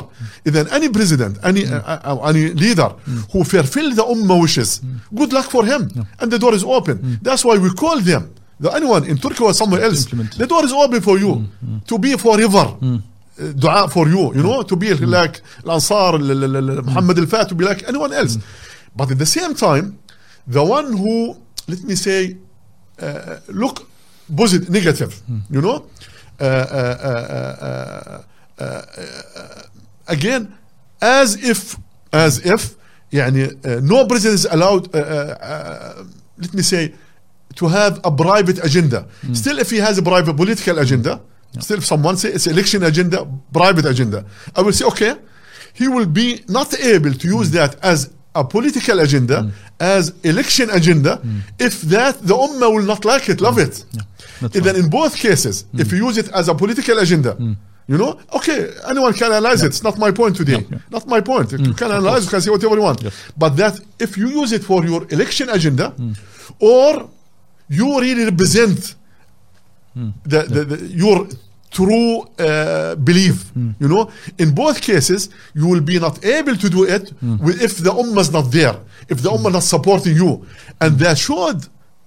Then 0.55 0.65
any 0.77 0.89
president, 0.97 1.33
any 1.49 1.63
uh, 1.65 1.79
uh, 2.09 2.29
any 2.29 2.43
leader 2.63 2.89
who 3.31 3.39
fulfill 3.53 3.89
the 3.99 4.05
ummah 4.13 4.37
wishes, 4.45 4.69
good 5.19 5.31
luck 5.37 5.47
for 5.55 5.63
him. 5.71 5.81
And 6.19 6.27
the 6.33 6.39
door 6.43 6.53
is 6.59 6.63
open. 6.77 6.95
That's 7.21 7.43
why 7.47 7.55
we 7.65 7.69
call 7.83 7.97
them. 8.11 8.23
The 8.63 8.69
anyone 8.79 9.03
in 9.11 9.15
Turkey 9.23 9.43
or 9.43 9.53
somewhere 9.61 9.81
else, 9.87 9.99
implement. 10.05 10.31
the 10.41 10.47
door 10.53 10.63
is 10.65 10.73
open 10.83 10.99
for 11.07 11.15
you 11.23 11.31
to 11.89 11.95
be 12.05 12.11
forever. 12.25 12.65
Uh, 13.39 13.51
Dua 13.63 13.87
for 13.95 14.05
you, 14.13 14.23
you 14.37 14.41
know, 14.47 14.63
to 14.71 14.75
be 14.75 14.89
like 15.17 15.35
Al-Ansar, 15.63 16.11
Al- 16.19 16.31
Al- 16.31 16.57
Al- 16.61 16.81
Muhammad 16.89 17.17
al-Fat, 17.23 17.45
to 17.49 17.55
be 17.59 17.63
like 17.71 17.81
anyone 17.91 18.11
else. 18.21 18.33
But 18.97 19.11
at 19.13 19.19
the 19.19 19.27
same 19.37 19.53
time, 19.53 19.85
the 20.55 20.63
one 20.77 20.87
who, 21.01 21.37
let 21.68 21.82
me 21.84 21.94
say, 21.94 22.36
uh, 23.00 23.36
look 23.48 23.86
positive, 24.36 24.70
negative, 24.70 25.20
you 25.50 25.60
know, 25.60 25.84
uh, 26.40 26.44
uh, 26.44 26.96
uh, 27.08 27.64
uh, 27.66 28.22
uh, 28.58 28.64
uh, 28.64 29.62
again, 30.08 30.54
as 31.00 31.36
if, 31.42 31.76
as 32.12 32.38
if, 32.44 32.76
يعني, 33.12 33.44
uh, 33.64 33.80
no 33.82 34.06
president 34.06 34.34
is 34.40 34.46
allowed, 34.50 34.94
uh, 34.94 34.98
uh, 34.98 35.02
uh, 35.02 36.04
let 36.38 36.54
me 36.54 36.62
say, 36.62 36.94
to 37.56 37.68
have 37.68 38.00
a 38.04 38.10
private 38.10 38.64
agenda. 38.64 39.06
Still, 39.34 39.58
if 39.58 39.70
he 39.70 39.76
has 39.78 39.98
a 39.98 40.02
private 40.02 40.34
political 40.36 40.78
agenda, 40.78 41.20
still 41.60 41.78
if 41.78 41.84
someone 41.84 42.16
say 42.16 42.30
it's 42.30 42.46
election 42.46 42.82
agenda, 42.82 43.26
private 43.52 43.84
agenda, 43.84 44.24
I 44.56 44.62
will 44.62 44.72
say, 44.72 44.86
okay, 44.86 45.14
he 45.74 45.86
will 45.88 46.06
be 46.06 46.42
not 46.48 46.72
able 46.80 47.12
to 47.12 47.28
use 47.28 47.50
that 47.50 47.76
as 47.82 48.10
a 48.41 48.43
political 48.43 48.99
agenda, 48.99 49.37
mm. 49.41 49.51
as 49.79 50.13
election 50.23 50.69
agenda, 50.69 51.13
mm. 51.17 51.41
if 51.67 51.81
that 51.93 52.15
the 52.29 52.35
ummah 52.45 52.69
will 52.73 52.87
not 52.93 53.03
like 53.05 53.29
it, 53.29 53.41
love 53.41 53.57
mm. 53.57 53.67
it. 53.67 53.75
That's 54.41 54.55
And 54.55 54.63
then 54.65 54.75
in 54.75 54.87
both 54.89 55.13
cases, 55.27 55.65
if 55.73 55.91
you 55.91 55.99
use 56.07 56.17
it 56.17 56.29
as 56.39 56.47
a 56.47 56.55
political 56.55 56.97
agenda, 56.99 57.31
you 57.91 57.97
know, 57.97 58.19
okay, 58.37 58.59
anyone 58.87 59.13
can 59.13 59.31
analyze 59.31 59.63
it. 59.63 59.67
It's 59.67 59.83
not 59.89 59.97
my 59.97 60.11
point 60.11 60.35
today. 60.35 60.59
Yeah, 60.59 60.73
yeah. 60.73 60.95
Not 60.95 61.07
my 61.07 61.21
point. 61.21 61.51
You 61.53 61.73
can 61.73 61.89
analyze, 61.91 62.25
you 62.25 62.29
can 62.29 62.41
say 62.41 62.51
whatever 62.51 62.75
you 62.75 62.81
want. 62.89 63.01
Yes. 63.01 63.13
But 63.37 63.51
that 63.61 63.79
if 64.05 64.11
you 64.17 64.27
use 64.41 64.51
it 64.57 64.63
for 64.63 64.85
your 64.85 65.01
election 65.09 65.49
agenda, 65.49 65.93
or 66.59 67.09
you 67.69 67.99
really 67.99 68.25
represent 68.25 68.95
the, 69.95 70.39
the, 70.43 70.61
the, 70.65 70.77
your 71.03 71.27
true 71.77 72.11
uh, 72.39 72.95
belief, 73.09 73.35
you 73.81 73.87
know, 73.93 74.03
in 74.43 74.49
both 74.63 74.77
cases, 74.91 75.21
you 75.59 75.67
will 75.71 75.85
be 75.91 75.97
not 76.07 76.15
able 76.39 76.55
to 76.63 76.67
do 76.77 76.81
it 76.95 77.05
with, 77.45 77.61
if 77.67 77.73
the 77.87 77.93
ummah 78.03 78.21
is 78.25 78.31
not 78.37 78.45
there, 78.57 78.75
if 79.13 79.17
the 79.25 79.29
ummah 79.35 79.49
is 79.51 79.57
not 79.59 79.65
supporting 79.75 80.15
you. 80.21 80.31
And 80.83 80.91
that 81.03 81.17
showed 81.27 81.59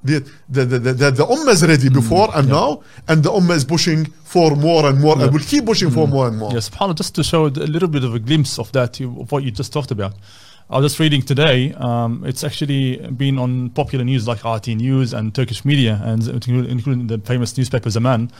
that 0.08 0.22
the, 0.48 0.62
the, 0.66 0.78
the, 0.78 0.92
the, 1.02 1.10
the 1.20 1.26
ummah 1.34 1.52
is 1.56 1.62
ready 1.72 1.88
before 2.00 2.28
and 2.36 2.48
now, 2.48 2.68
and 3.08 3.22
the 3.26 3.32
ummah 3.38 3.56
is 3.60 3.64
pushing 3.64 4.00
for 4.34 4.48
more 4.66 4.82
and 4.88 4.96
more, 5.04 5.14
and 5.20 5.32
will 5.32 5.48
keep 5.52 5.64
pushing 5.66 5.90
for 5.90 6.06
more 6.08 6.26
and 6.28 6.36
more. 6.42 6.52
Yes, 6.52 6.68
subhanAllah, 6.70 6.96
just 7.02 7.14
to 7.18 7.22
show 7.22 7.42
a 7.46 7.70
little 7.76 7.88
bit 7.96 8.04
of 8.08 8.12
a 8.14 8.18
glimpse 8.18 8.58
of 8.58 8.72
that, 8.72 9.00
of 9.00 9.30
what 9.32 9.44
you 9.44 9.50
just 9.50 9.72
talked 9.72 9.92
about. 9.92 10.14
I 10.72 10.78
was 10.78 10.84
just 10.92 11.00
reading 11.00 11.22
today, 11.22 11.58
um, 11.74 12.22
it's 12.30 12.44
actually 12.48 12.84
been 13.22 13.36
on 13.44 13.70
popular 13.70 14.04
news 14.04 14.28
like 14.30 14.40
RT 14.44 14.68
News 14.68 15.12
and 15.12 15.34
Turkish 15.34 15.64
media, 15.64 16.00
and 16.04 16.20
including 16.28 16.70
including 16.70 17.06
the 17.12 17.18
famous 17.18 17.50
newspaper 17.58 17.90
Zaman. 17.90 18.30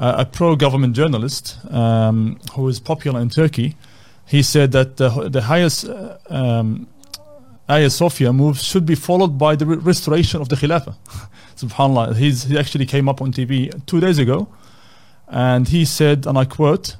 Uh, 0.00 0.14
a 0.16 0.24
pro 0.24 0.56
government 0.56 0.96
journalist 0.96 1.58
um, 1.70 2.40
who 2.54 2.66
is 2.68 2.80
popular 2.80 3.20
in 3.20 3.28
Turkey, 3.28 3.76
he 4.26 4.42
said 4.42 4.72
that 4.72 4.96
the, 4.96 5.28
the 5.28 5.42
highest 5.42 5.84
uh, 5.86 6.16
um, 6.30 6.88
Hagia 7.68 7.90
Sophia 7.90 8.32
move 8.32 8.58
should 8.58 8.86
be 8.86 8.94
followed 8.94 9.36
by 9.36 9.54
the 9.54 9.66
re- 9.66 9.76
restoration 9.76 10.40
of 10.40 10.48
the 10.48 10.56
Khilafah. 10.56 10.94
Subhanallah, 11.56 12.16
he's, 12.16 12.44
he 12.44 12.58
actually 12.58 12.86
came 12.86 13.10
up 13.10 13.20
on 13.20 13.30
TV 13.30 13.70
two 13.84 14.00
days 14.00 14.18
ago 14.18 14.48
and 15.28 15.68
he 15.68 15.84
said, 15.84 16.26
and 16.26 16.38
I 16.38 16.46
quote, 16.46 16.96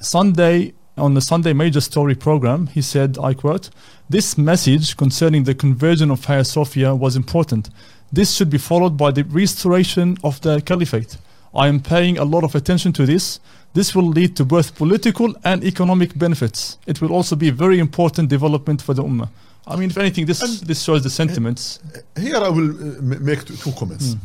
Sunday, 0.00 0.74
on 0.98 1.14
the 1.14 1.20
Sunday 1.20 1.52
Major 1.52 1.80
Story 1.80 2.16
program, 2.16 2.66
he 2.66 2.82
said, 2.82 3.16
I 3.16 3.34
quote, 3.34 3.70
This 4.10 4.36
message 4.36 4.96
concerning 4.96 5.44
the 5.44 5.54
conversion 5.54 6.10
of 6.10 6.24
Hagia 6.24 6.44
Sophia 6.44 6.96
was 6.96 7.14
important. 7.14 7.70
This 8.12 8.34
should 8.34 8.50
be 8.50 8.58
followed 8.58 8.96
by 8.96 9.12
the 9.12 9.22
restoration 9.22 10.18
of 10.24 10.40
the 10.40 10.60
caliphate. 10.60 11.16
I 11.54 11.68
am 11.68 11.80
paying 11.80 12.18
a 12.18 12.24
lot 12.24 12.42
of 12.42 12.54
attention 12.54 12.92
to 12.94 13.06
this. 13.06 13.38
This 13.74 13.94
will 13.94 14.08
lead 14.08 14.36
to 14.36 14.44
both 14.44 14.74
political 14.74 15.34
and 15.44 15.62
economic 15.64 16.18
benefits. 16.18 16.78
It 16.86 17.00
will 17.00 17.12
also 17.12 17.36
be 17.36 17.48
a 17.48 17.52
very 17.52 17.78
important 17.78 18.28
development 18.28 18.82
for 18.82 18.94
the 18.94 19.02
Ummah. 19.02 19.28
I 19.66 19.76
mean, 19.76 19.90
if 19.90 19.96
anything, 19.98 20.26
this, 20.26 20.42
And- 20.42 20.68
this 20.68 20.82
shows 20.82 21.02
the 21.02 21.10
sentiments. 21.10 21.78
Here 22.18 22.36
I 22.36 22.48
will 22.48 22.70
uh, 22.70 23.00
make 23.30 23.44
two, 23.44 23.56
two 23.56 23.72
comments. 23.72 24.12
Hmm. 24.12 24.18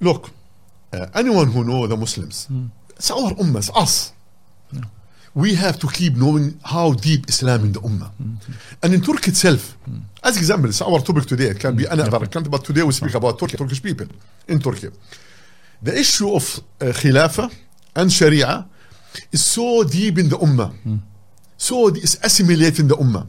Look, 0.00 0.30
uh, 0.92 1.06
anyone 1.14 1.48
who 1.52 1.64
know 1.64 1.86
the 1.86 1.96
Muslims, 1.96 2.46
hmm. 2.46 2.66
it's 2.96 3.10
our 3.10 3.32
ummah, 3.34 3.58
it's 3.58 3.70
us. 3.74 4.12
Hmm. 4.70 4.80
We 5.34 5.54
have 5.54 5.78
to 5.80 5.86
keep 5.88 6.16
knowing 6.16 6.58
how 6.64 6.92
deep 6.94 7.28
Islam 7.28 7.64
in 7.66 7.72
the 7.72 7.80
ummah. 7.80 8.10
And 8.82 8.94
in 8.94 9.00
Turkey 9.02 9.30
itself, 9.30 9.76
as 10.24 10.36
example, 10.36 10.68
it's 10.70 10.82
our 10.82 10.98
topic 11.00 11.26
today. 11.26 11.48
It 11.50 11.60
can 11.60 11.76
be 11.76 11.84
another 11.84 12.26
country, 12.26 12.50
but 12.50 12.64
today 12.64 12.82
we 12.82 12.92
speak 12.92 13.14
about 13.14 13.38
Turkey, 13.38 13.56
Turkish 13.56 13.82
people 13.82 14.06
in 14.48 14.58
Turkey. 14.58 14.88
The 15.82 15.98
issue 15.98 16.34
of 16.34 16.60
uh, 16.80 16.86
Khilafah 16.86 17.52
and 17.94 18.12
Sharia 18.12 18.66
is 19.32 19.44
so 19.44 19.84
deep 19.84 20.18
in 20.18 20.28
the 20.28 20.36
ummah. 20.36 20.72
So 21.56 21.88
it's 21.88 22.16
assimilating 22.22 22.88
the 22.88 22.96
ummah. 22.96 23.26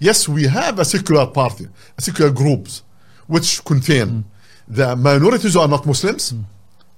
Yes, 0.00 0.28
we 0.28 0.44
have 0.44 0.78
a 0.78 0.84
secular 0.84 1.26
party, 1.26 1.68
a 1.96 2.02
secular 2.02 2.30
groups, 2.30 2.82
which 3.26 3.64
contain 3.64 4.24
the 4.66 4.96
minorities 4.96 5.54
who 5.54 5.60
are 5.60 5.68
not 5.68 5.86
Muslims. 5.86 6.34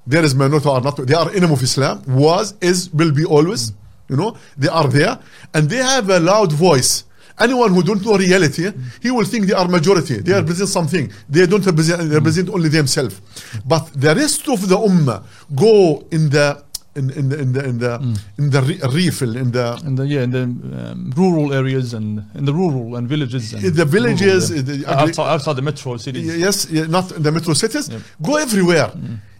There 0.06 0.24
is 0.24 0.34
minority 0.34 0.64
who 0.64 0.70
are 0.70 0.80
not. 0.80 0.96
They 0.96 1.14
are 1.14 1.30
enemy 1.30 1.52
of 1.52 1.62
Islam. 1.62 2.02
Was, 2.06 2.54
is, 2.60 2.90
will 2.92 3.12
be 3.12 3.24
always. 3.24 3.72
You 4.08 4.16
know, 4.16 4.36
they 4.56 4.68
are 4.68 4.88
there, 4.88 5.18
and 5.52 5.68
they 5.68 5.78
have 5.78 6.08
a 6.10 6.20
loud 6.20 6.52
voice. 6.52 7.04
Anyone 7.38 7.74
who 7.74 7.82
don't 7.82 8.02
know 8.04 8.16
reality, 8.16 8.70
he 9.02 9.10
will 9.10 9.24
think 9.24 9.46
they 9.46 9.52
are 9.52 9.68
majority. 9.68 10.16
They 10.20 10.32
are 10.32 10.40
represent 10.40 10.68
something. 10.70 11.10
They 11.28 11.46
don't 11.46 11.64
represent, 11.66 12.08
they 12.08 12.14
represent 12.16 12.48
only 12.48 12.68
themselves. 12.70 13.20
But 13.64 13.90
the 13.94 14.14
rest 14.14 14.48
of 14.48 14.66
the 14.68 14.76
ummah 14.76 15.22
go 15.54 16.04
in 16.10 16.30
the 16.30 16.64
in, 16.94 17.10
in 17.10 17.28
the 17.28 17.38
in 17.44 17.52
the 17.52 17.62
in 17.68 17.78
the 17.78 17.92
in 18.38 18.50
the 18.50 18.62
re- 18.62 18.80
reef 18.94 19.20
in 19.20 19.50
the 19.52 19.66
And 19.84 19.98
the, 19.98 20.06
yeah, 20.06 20.22
in 20.22 20.30
the 20.30 20.44
um, 20.44 21.12
rural 21.14 21.52
areas 21.52 21.92
and 21.92 22.24
in 22.34 22.46
the 22.46 22.54
rural 22.54 22.96
and 22.96 23.06
villages. 23.06 23.52
And 23.52 23.62
In 23.64 23.74
the 23.74 23.84
villages, 23.84 24.50
rural, 24.50 24.70
in 24.70 24.80
the- 24.80 25.00
outside, 25.02 25.28
outside 25.34 25.56
the 25.56 25.62
metro 25.70 25.98
cities. 25.98 26.24
yes, 26.38 26.66
yeah, 26.70 26.86
not 26.86 27.12
in 27.12 27.22
the 27.22 27.30
metro 27.32 27.52
cities. 27.52 27.90
Yep. 27.90 28.00
Go 28.22 28.36
everywhere. 28.36 28.90
It's 28.96 29.35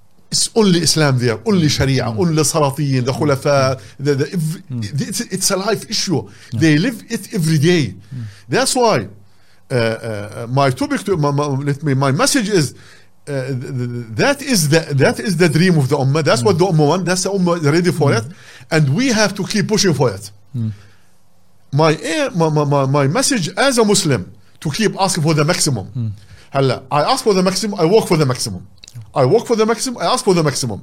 Islam 0.89 1.15
there, 1.19 1.39
only 1.51 1.69
Sharia, 1.77 2.07
only 2.23 2.43
Salatin, 2.53 3.05
the 3.09 3.13
Khulafa. 3.19 3.81
The, 4.07 4.13
the, 4.21 4.27
ev- 4.37 4.63
it's, 5.37 5.51
a 5.51 5.57
life 5.57 5.83
issue. 5.95 6.21
They 6.63 6.75
live 6.87 6.99
it 7.15 7.23
every 7.39 7.59
day. 7.71 7.85
That's 8.49 8.75
why 8.81 8.99
uh, 9.71 9.75
uh, 9.75 10.47
my 10.59 10.69
topic, 10.71 11.01
to, 11.07 11.17
my, 11.17 11.31
my, 11.39 11.47
let 11.69 11.79
me, 11.87 11.93
my 11.95 12.13
message 12.23 12.49
is. 12.61 12.67
Uh, 13.29 13.49
th- 13.49 13.61
th- 13.61 14.07
that 14.23 14.39
is 14.53 14.61
the 14.73 14.81
that 15.05 15.17
is 15.19 15.33
the 15.43 15.49
dream 15.57 15.75
of 15.81 15.87
the 15.93 15.97
ummah. 16.05 16.23
That's 16.29 16.43
what 16.47 16.57
the 16.61 16.67
ummah 16.73 16.87
want. 16.93 17.03
That's 17.09 17.25
the 17.27 17.33
ummah 17.39 17.57
ready 17.77 17.91
for 18.01 18.09
it, 18.19 18.25
and 18.71 18.85
we 18.99 19.05
have 19.21 19.33
to 19.39 19.43
keep 19.53 19.65
pushing 19.75 19.95
for 20.01 20.09
it. 20.17 20.25
My, 21.73 21.93
aim, 22.13 22.39
my, 22.39 22.49
my, 22.49 22.65
my, 22.65 22.87
my 22.87 23.07
message 23.19 23.45
as 23.57 23.79
a 23.79 23.85
Muslim 23.85 24.33
to 24.61 24.71
keep 24.71 24.93
asking 25.01 25.25
for 25.25 25.35
the 25.35 25.45
maximum. 25.45 26.13
هلا 26.53 26.83
I 26.91 27.03
ask 27.13 27.25
for 27.25 27.35
the 27.35 27.43
maximum 27.43 27.75
I 27.81 27.85
work 27.85 28.07
for 28.07 28.17
the 28.17 28.25
maximum 28.27 28.67
I 29.21 29.25
work 29.35 29.45
for 29.51 29.57
the 29.57 29.67
maximum 29.73 29.99
I 30.03 30.07
ask 30.15 30.23
for 30.25 30.35
the 30.35 30.43
maximum. 30.51 30.81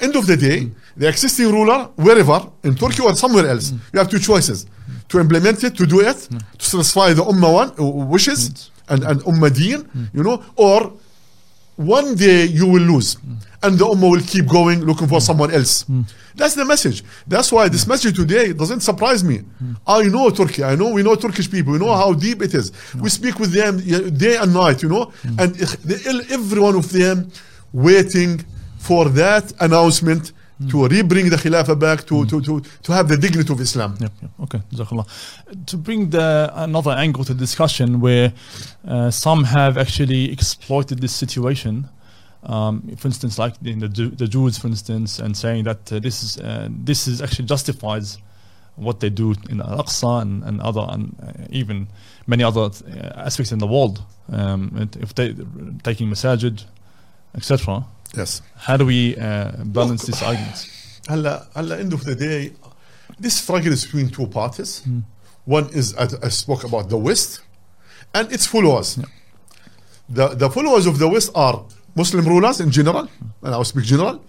End 0.00 0.14
of 0.20 0.24
the 0.30 0.36
day 0.36 0.58
the 0.96 1.06
existing 1.08 1.48
ruler 1.56 1.80
wherever 1.96 2.38
in 2.64 2.74
Turkey 2.82 3.02
or 3.02 3.14
somewhere 3.24 3.46
else 3.52 3.66
you 3.92 3.98
have 4.00 4.08
two 4.14 4.18
choices. 4.30 4.66
To 5.10 5.20
implement 5.20 5.58
it 5.66 5.72
to 5.80 5.84
do 5.94 5.98
it 6.10 6.18
to 6.60 6.64
satisfy 6.72 7.08
the 7.18 7.24
ummah 7.32 7.52
one 7.60 7.70
uh, 7.78 7.84
wishes 8.14 8.70
and 8.92 9.00
and 9.10 9.16
ummah 9.30 9.50
deen 9.60 9.80
you 10.16 10.22
know 10.26 10.36
or 10.56 10.78
one 11.76 12.08
day 12.16 12.40
you 12.58 12.66
will 12.72 12.82
lose 12.92 13.16
and 13.62 13.72
the 13.80 13.86
ummah 13.94 14.10
will 14.14 14.26
keep 14.32 14.46
going 14.58 14.78
looking 14.88 15.08
for 15.12 15.20
someone 15.28 15.50
else. 15.58 15.84
That's 16.34 16.54
the 16.60 16.64
message. 16.64 16.98
That's 17.32 17.50
why 17.54 17.64
this 17.74 17.86
message 17.92 18.14
today 18.22 18.52
doesn't 18.52 18.80
surprise 18.90 19.22
me. 19.30 19.36
I 19.86 20.02
know 20.14 20.30
turkey. 20.30 20.62
I 20.64 20.74
know 20.80 20.88
we 20.96 21.02
know 21.06 21.14
turkish 21.16 21.48
people. 21.50 21.72
We 21.74 21.78
know 21.84 21.94
how 22.02 22.10
deep 22.14 22.38
it 22.46 22.52
is. 22.60 22.66
We 23.04 23.08
speak 23.18 23.38
with 23.42 23.52
them 23.58 23.72
day 24.24 24.34
and 24.42 24.50
night 24.62 24.78
you 24.84 24.88
know 24.94 25.04
and 25.40 25.50
every 26.38 26.60
one 26.68 26.76
of 26.82 26.86
them 26.98 27.16
waiting 27.72 28.44
for 28.78 29.08
that 29.08 29.52
announcement 29.60 30.32
to 30.70 30.88
re-bring 30.88 31.30
the 31.30 31.36
khilafah 31.36 31.78
back 31.78 32.04
to, 32.04 32.26
to, 32.26 32.40
to, 32.40 32.60
to 32.82 32.92
have 32.92 33.08
the 33.08 33.16
dignity 33.16 33.52
of 33.52 33.60
islam 33.60 33.94
Yep, 34.00 34.12
yep. 34.22 34.30
Okay, 34.40 34.60
Jazakallah. 34.72 35.06
To 35.66 35.76
bring 35.76 36.10
the 36.10 36.50
another 36.54 36.90
angle 36.90 37.24
to 37.24 37.32
the 37.32 37.38
discussion 37.38 38.00
where 38.00 38.32
uh, 38.86 39.10
some 39.10 39.44
have 39.44 39.78
actually 39.78 40.32
exploited 40.32 41.00
this 41.00 41.14
situation, 41.14 41.88
um, 42.42 42.82
for 42.96 43.08
instance, 43.08 43.38
like 43.38 43.54
in 43.64 43.78
the, 43.78 43.88
the 43.88 44.26
Jews, 44.26 44.58
for 44.58 44.66
instance, 44.66 45.18
and 45.18 45.36
saying 45.36 45.64
that 45.64 45.92
uh, 45.92 46.00
this 46.00 46.22
is 46.22 46.38
uh, 46.38 46.68
this 46.70 47.06
is 47.06 47.22
actually 47.22 47.46
justifies 47.46 48.18
what 48.74 49.00
they 49.00 49.10
do 49.10 49.34
in 49.50 49.60
Al-Aqsa 49.60 50.22
and, 50.22 50.44
and 50.44 50.60
other 50.60 50.86
and 50.88 51.16
uh, 51.22 51.46
even 51.50 51.88
many 52.26 52.44
other 52.44 52.62
uh, 52.62 53.12
aspects 53.16 53.52
in 53.52 53.58
the 53.58 53.66
world. 53.66 54.02
Um, 54.30 54.88
if 55.00 55.14
they 55.14 55.34
taking 55.82 56.08
masajid, 56.08 56.64
etc. 57.35 57.85
yes 58.17 58.41
How 58.65 58.77
do 58.77 58.85
we 58.85 59.15
uh, 59.17 59.51
balance 59.65 60.01
Look, 60.07 60.17
these 60.19 60.23
arguments? 60.29 60.61
هلا 61.09 61.47
هلا 61.55 61.79
end 61.79 61.93
of 61.93 62.03
the 62.05 62.15
day 62.15 62.53
this 63.19 63.35
struggle 63.43 63.73
is 63.73 63.83
between 63.85 64.09
two 64.09 64.27
parties 64.27 64.81
one 65.45 65.67
is 65.73 65.95
I, 65.95 66.07
I 66.27 66.29
spoke 66.29 66.63
about 66.63 66.89
the 66.89 66.97
west 66.97 67.41
and 68.13 68.31
its 68.31 68.45
followers 68.45 68.99
the 70.09 70.25
the 70.43 70.49
followers 70.49 70.85
of 70.85 70.99
the 70.99 71.07
west 71.07 71.31
are 71.35 71.65
muslim 71.95 72.25
rulers 72.25 72.59
in 72.59 72.69
general 72.71 73.07
and 73.43 73.53
i 73.53 73.57
will 73.57 73.65
speak 73.73 73.85
general 73.85 74.21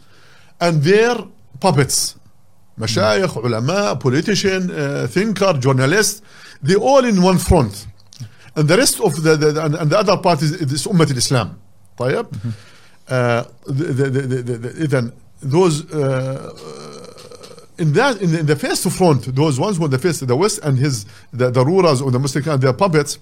and 0.60 0.82
their 0.82 1.16
puppets 1.60 2.16
مشايخ 2.78 3.38
علماء 3.38 3.98
politician 4.00 4.70
uh, 4.70 5.06
thinker 5.06 5.52
journalist 5.60 6.22
they 6.62 6.74
all 6.74 7.04
in 7.04 7.22
one 7.22 7.38
front 7.38 7.86
and 8.56 8.68
the 8.68 8.76
rest 8.76 9.00
of 9.00 9.22
the, 9.22 9.36
the, 9.36 9.52
the 9.52 9.64
and, 9.64 9.74
and 9.76 9.90
the 9.90 9.98
other 9.98 10.16
part 10.16 10.42
is, 10.42 10.52
is 10.52 10.86
ummah 10.86 11.08
al-islam 11.10 11.56
طيب 11.96 12.26
uh, 12.26 12.28
the, 12.28 12.50
then 13.67 15.11
those 15.41 15.91
uh, 15.91 15.97
uh, 15.97 17.81
in 17.81 17.93
that 17.93 18.21
in 18.21 18.31
the, 18.31 18.39
in 18.39 18.45
the 18.45 18.55
first 18.55 18.89
front, 18.91 19.33
those 19.35 19.59
ones 19.59 19.79
were 19.79 19.87
the 19.87 19.97
first, 19.97 20.25
the 20.27 20.35
West 20.35 20.59
and 20.63 20.77
his 20.77 21.05
the, 21.31 21.49
the 21.49 21.65
rulers 21.65 22.01
or 22.01 22.11
the 22.11 22.19
Muslim 22.19 22.47
and 22.49 22.61
their 22.61 22.73
puppets, 22.73 23.17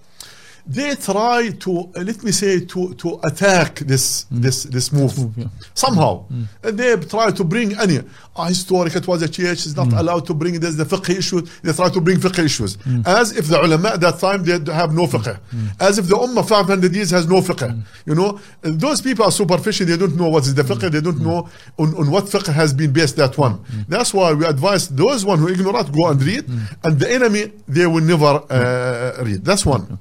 they 0.68 0.96
try 0.96 1.50
to 1.50 1.72
uh, 1.96 2.02
let 2.02 2.22
me 2.24 2.32
say 2.32 2.60
to 2.66 2.94
to 2.96 3.20
attack 3.24 3.76
this 3.80 4.26
mm. 4.26 4.42
this 4.42 4.64
this 4.64 4.92
move. 4.92 5.18
Move, 5.18 5.38
yeah. 5.38 5.46
somehow. 5.74 6.26
Mm. 6.28 6.36
Mm. 6.42 6.48
And 6.64 6.78
they 6.80 6.96
try 7.08 7.32
to 7.32 7.44
bring 7.44 7.78
any 7.78 8.00
uh, 8.36 8.46
historic 8.46 8.96
it 8.96 9.08
was 9.08 9.22
a 9.22 9.30
church 9.30 9.66
is 9.66 9.76
not 9.76 9.92
allowed 9.94 10.26
to 10.26 10.34
bring 10.34 10.60
this 10.60 10.76
the 10.76 10.84
fiqh 10.84 11.10
issue 11.18 11.42
they 11.64 11.72
try 11.72 11.90
to 11.90 12.02
bring 12.02 12.18
fiqh 12.18 12.44
issues. 12.44 12.78
As 13.06 13.36
if 13.38 13.48
the 13.48 13.64
ulama 13.64 13.90
at 13.94 14.02
that 14.02 14.20
time 14.20 14.44
they 14.44 14.74
have 14.74 14.94
no 14.94 15.08
fiqh. 15.08 15.40
As 15.80 15.98
if 15.98 16.08
the 16.08 16.16
ummah 16.16 16.48
500 16.48 16.94
years 16.94 17.12
has 17.12 17.28
no 17.28 17.38
fiqh. 17.42 17.84
You 18.06 18.16
know? 18.16 18.40
And 18.64 18.80
those 18.80 19.02
people 19.02 19.26
are 19.26 19.32
superficial. 19.32 19.86
They 19.86 19.98
don't 19.98 20.16
know 20.18 20.30
what 20.30 20.44
is 20.44 20.54
the 20.54 20.64
fiqh. 20.64 20.92
They 20.92 21.02
don't 21.02 21.22
know 21.22 21.48
on, 21.78 21.96
on 21.96 22.12
what 22.12 22.26
fiqh 22.26 22.52
has 22.54 22.74
been 22.74 22.92
based 22.92 23.16
that 23.16 23.38
one. 23.38 23.64
That's 23.88 24.14
why 24.14 24.34
we 24.34 24.46
advise 24.46 24.90
those 24.90 25.24
one 25.26 25.40
who 25.40 25.48
ignore 25.48 25.80
it 25.80 25.92
go 25.94 26.08
and 26.10 26.22
read. 26.22 26.46
And 26.84 27.00
the 27.00 27.10
enemy 27.10 27.54
they 27.68 27.88
will 27.88 28.04
never 28.04 28.44
uh, 28.50 29.24
read. 29.24 29.46
That's 29.46 29.66
one 29.66 29.98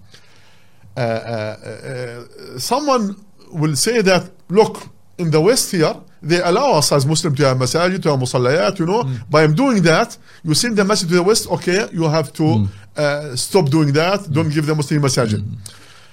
someone 2.58 3.16
will 3.52 3.76
say 3.76 4.02
that 4.02 4.30
look 4.48 4.88
in 5.18 5.30
the 5.30 5.40
west 5.40 5.70
here 5.72 5.94
they 6.22 6.40
allow 6.42 6.72
us 6.78 6.92
as 6.92 7.06
muslim 7.06 7.34
to 7.34 7.44
have 7.44 7.56
masajid 7.58 8.02
to 8.02 8.10
have 8.10 8.18
musallayat 8.18 8.78
you 8.78 8.86
know. 8.86 9.04
By 9.30 9.46
doing 9.46 9.82
that 9.82 10.16
you 10.44 10.54
send 10.54 10.76
the 10.76 10.84
message 10.84 11.08
to 11.08 11.14
the 11.16 11.22
west 11.22 11.48
okay 11.50 11.86
you 11.92 12.04
have 12.04 12.32
to 12.34 12.68
uh, 12.96 13.36
stop 13.36 13.66
doing 13.68 13.92
that. 13.92 14.30
Don't 14.32 14.48
give 14.50 14.66
the 14.66 14.74
muslim 14.74 15.02
masajid. 15.02 15.42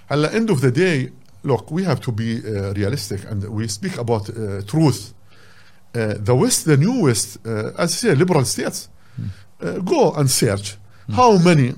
At 0.09 0.17
the 0.17 0.33
end 0.33 0.49
of 0.49 0.61
the 0.61 0.71
day 0.71 1.11
look 1.43 1.71
we 1.71 1.83
have 1.83 1.99
to 2.01 2.11
be 2.11 2.39
uh, 2.39 2.73
realistic 2.73 3.23
and 3.29 3.43
we 3.49 3.67
speak 3.67 3.97
about 3.97 4.29
uh, 4.29 4.61
truth. 4.67 5.13
Uh, 5.95 6.15
the 6.17 6.35
west 6.35 6.65
the 6.65 6.77
new 6.77 7.01
west 7.03 7.37
uh, 7.45 7.71
as 7.77 7.93
I 7.93 7.97
say 8.09 8.15
liberal 8.15 8.45
states 8.45 8.89
uh, 9.61 9.79
go 9.79 10.11
and 10.13 10.29
search. 10.29 10.77
How 11.11 11.37
many 11.37 11.73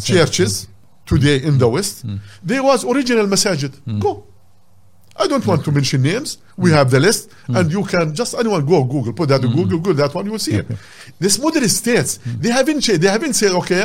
churches 0.00 0.68
today 1.05 1.37
in 1.47 1.57
the 1.57 1.67
West, 1.75 1.95
there 2.43 2.63
was 2.63 2.79
original 2.85 3.25
masajid. 3.27 3.73
Go. 3.99 4.11
I 5.19 5.25
don't 5.31 5.45
want 5.47 5.63
to 5.65 5.71
mention 5.71 5.99
names. 6.03 6.37
We 6.63 6.69
have 6.71 6.87
the 6.91 6.99
list, 6.99 7.31
and 7.47 7.71
you 7.71 7.83
can 7.83 8.13
just 8.13 8.31
anyone 8.41 8.63
go 8.65 8.83
Google, 8.83 9.13
put 9.13 9.29
that 9.29 9.41
in 9.43 9.51
Google, 9.51 9.77
Google 9.79 9.93
that 9.95 10.13
one, 10.13 10.25
you 10.27 10.31
will 10.35 10.45
see 10.49 10.55
it. 10.61 10.67
This 11.23 11.39
modern 11.39 11.67
states, 11.69 12.11
they 12.43 12.51
haven't 12.59 12.81
cha- 12.81 12.97
they 13.03 13.09
haven't 13.17 13.33
said 13.33 13.51
okay, 13.61 13.83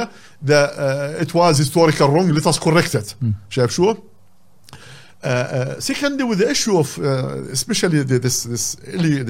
the 0.51 0.61
uh, 0.85 1.23
it 1.25 1.31
was 1.39 1.53
historical 1.65 2.09
wrong. 2.15 2.29
Let 2.39 2.47
us 2.47 2.59
correct 2.59 2.95
it. 2.95 3.15
شايف 3.51 3.71
شو؟ 3.71 3.97
Uh, 5.24 5.28
uh, 5.28 5.80
secondly, 5.80 6.24
with 6.24 6.40
the 6.40 6.50
issue 6.50 6.78
of 6.78 6.98
uh, 7.00 7.04
especially 7.52 8.04
the, 8.04 8.20
this 8.20 8.44
this 8.44 8.76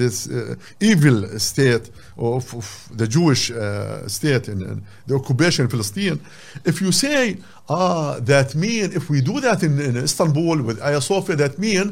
this 0.02 0.28
uh, 0.28 0.54
evil 0.80 1.16
state 1.38 1.90
of, 2.18 2.44
of 2.54 2.88
the 2.94 3.06
Jewish 3.06 3.50
uh, 3.50 4.06
state 4.06 4.48
and, 4.48 4.60
in 4.62 4.82
the 5.06 5.14
occupation 5.14 5.64
of 5.64 5.70
Palestine, 5.70 6.20
if 6.64 6.82
you 6.82 6.92
say 6.92 7.38
ah 7.70 8.20
that 8.20 8.54
mean 8.54 8.92
if 8.98 9.08
we 9.08 9.18
do 9.22 9.40
that 9.40 9.62
in, 9.62 9.80
in 9.80 9.96
Istanbul 9.96 10.56
with 10.62 10.78
Hagia 10.80 11.00
Sophia, 11.00 11.36
that 11.36 11.58
mean 11.58 11.86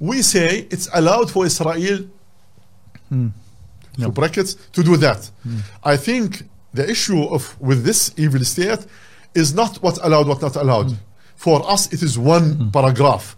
we 0.00 0.22
say 0.22 0.66
it's 0.74 0.88
allowed 0.94 1.28
for 1.30 1.44
Israel 1.46 2.00
Yeah. 3.98 4.06
to 4.06 4.12
brackets 4.12 4.56
to 4.72 4.82
do 4.82 4.96
that. 4.96 5.30
I 5.84 5.96
think 5.98 6.44
the 6.78 6.84
issue 6.94 7.22
of 7.36 7.42
with 7.60 7.84
this 7.84 8.00
evil 8.16 8.42
state 8.44 8.82
is 9.34 9.52
not 9.54 9.72
what 9.84 9.98
allowed, 10.06 10.26
what 10.28 10.40
not 10.40 10.56
allowed. 10.56 10.96
For 11.44 11.58
us, 11.74 11.82
it 11.92 12.02
is 12.02 12.14
one 12.16 12.46
mm. 12.54 12.72
paragraph. 12.72 13.36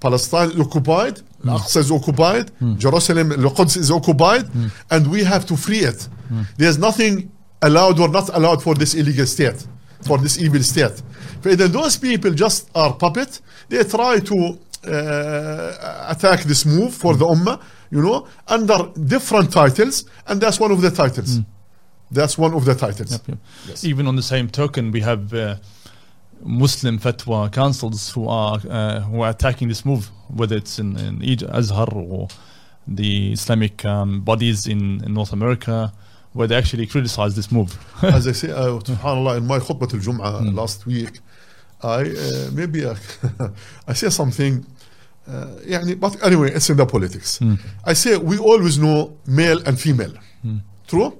Palestine 0.00 0.50
is 0.52 0.60
occupied, 0.66 1.16
mm. 1.16 1.50
Al-Aqsa 1.50 1.78
is 1.86 1.90
occupied, 1.90 2.46
mm. 2.62 2.78
Jerusalem, 2.78 3.32
Al-Quds 3.32 3.76
is 3.76 3.90
occupied, 3.90 4.46
and 4.92 5.02
we 5.14 5.20
have 5.24 5.44
to 5.50 5.56
free 5.56 5.82
it. 5.90 6.08
There's 6.56 6.78
nothing 6.78 7.12
allowed 7.60 7.98
or 7.98 8.08
not 8.08 8.26
allowed 8.38 8.62
for 8.62 8.74
this 8.76 8.94
illegal 8.94 9.26
state, 9.26 9.66
for 10.06 10.16
this 10.24 10.38
evil 10.44 10.62
state. 10.62 11.02
But 11.42 11.58
then 11.58 11.72
those 11.72 11.96
people 11.96 12.30
just 12.44 12.70
are 12.74 12.92
puppet. 12.94 13.40
They 13.68 13.82
try 13.84 14.20
to 14.30 14.36
uh, 14.86 16.14
attack 16.14 16.44
this 16.50 16.64
move 16.64 16.94
for 16.94 17.12
the 17.16 17.26
Ummah, 17.34 17.60
you 17.90 18.00
know, 18.00 18.28
under 18.46 18.78
different 19.14 19.52
titles, 19.52 20.04
and 20.28 20.40
that's 20.40 20.60
one 20.60 20.70
of 20.70 20.80
the 20.80 20.90
titles. 21.02 21.38
Mm. 21.38 21.46
That's 22.12 22.38
one 22.38 22.54
of 22.54 22.64
the 22.64 22.74
titles. 22.74 23.10
Yep, 23.12 23.28
yep. 23.28 23.38
Yes. 23.68 23.84
Even 23.84 24.06
on 24.06 24.16
the 24.16 24.22
same 24.22 24.48
token, 24.48 24.92
we 24.92 25.00
have 25.00 25.34
uh, 25.34 25.56
Muslim 26.42 26.98
fatwa 26.98 27.50
councils 27.52 28.10
who 28.10 28.28
uh, 28.28 28.32
are 28.32 28.60
uh, 28.68 29.00
who 29.00 29.22
are 29.22 29.30
attacking 29.30 29.68
this 29.68 29.84
move, 29.84 30.10
whether 30.28 30.56
it's 30.56 30.78
in, 30.78 30.96
in 30.98 31.22
Azhar 31.50 31.88
or 31.92 32.28
the 32.86 33.32
Islamic 33.32 33.84
um, 33.84 34.20
bodies 34.20 34.66
in, 34.66 35.02
in, 35.04 35.14
North 35.14 35.32
America, 35.32 35.92
where 36.32 36.48
they 36.48 36.56
actually 36.56 36.86
criticize 36.86 37.36
this 37.36 37.52
move. 37.52 37.78
As 38.02 38.26
I 38.26 38.32
say, 38.32 38.50
uh, 38.50 38.78
subhanallah, 38.78 39.38
in 39.38 39.46
my 39.46 39.58
khutbah 39.58 39.92
al 39.92 40.00
Jum'ah 40.00 40.42
mm. 40.42 40.54
last 40.54 40.86
week, 40.86 41.20
I 41.82 42.02
uh, 42.02 42.50
maybe 42.52 42.86
I, 42.86 42.96
I 43.88 43.92
say 43.92 44.08
something. 44.10 44.66
Uh, 45.28 45.94
but 45.98 46.22
anyway, 46.24 46.50
it's 46.50 46.68
in 46.70 46.76
the 46.76 46.86
politics. 46.86 47.38
Mm. 47.38 47.60
I 47.84 47.92
say 47.92 48.16
we 48.16 48.38
always 48.38 48.78
know 48.78 49.16
male 49.26 49.60
and 49.66 49.78
female. 49.78 50.12
Mm. 50.44 50.62
True? 50.88 51.16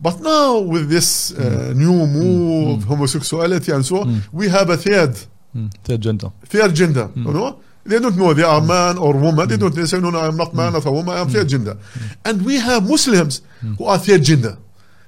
But 0.00 0.20
now 0.20 0.58
with 0.58 0.88
this 0.88 1.32
uh, 1.32 1.72
mm. 1.72 1.76
new 1.76 1.92
mm. 1.92 2.12
move, 2.12 2.80
mm. 2.80 2.84
homosexuality 2.84 3.70
and 3.72 3.84
so 3.84 4.00
on, 4.00 4.22
we 4.32 4.48
have 4.48 4.70
a 4.70 4.76
third, 4.76 5.16
Mm, 5.56 5.68
Third 5.82 6.00
gender. 6.00 6.30
third 6.44 6.74
gender. 6.76 7.10
You 7.16 7.24
know? 7.32 7.58
They 7.82 7.98
don't 7.98 8.16
know 8.16 8.32
they 8.34 8.44
are 8.44 8.60
man 8.60 8.98
or 8.98 9.14
woman. 9.14 9.48
They 9.48 9.56
don't 9.56 9.74
they 9.74 9.84
say, 9.84 9.98
no, 9.98 10.10
no, 10.10 10.20
I'm 10.20 10.36
not 10.36 10.54
man, 10.54 10.72
not 10.74 10.86
a 10.86 10.92
woman, 10.92 11.16
I'm 11.16 11.28
third 11.28 11.48
gender. 11.48 11.76
And 12.24 12.44
we 12.44 12.56
have 12.58 12.88
Muslims 12.88 13.42
who 13.78 13.84
are 13.84 13.98
third 13.98 14.22
gender. 14.22 14.56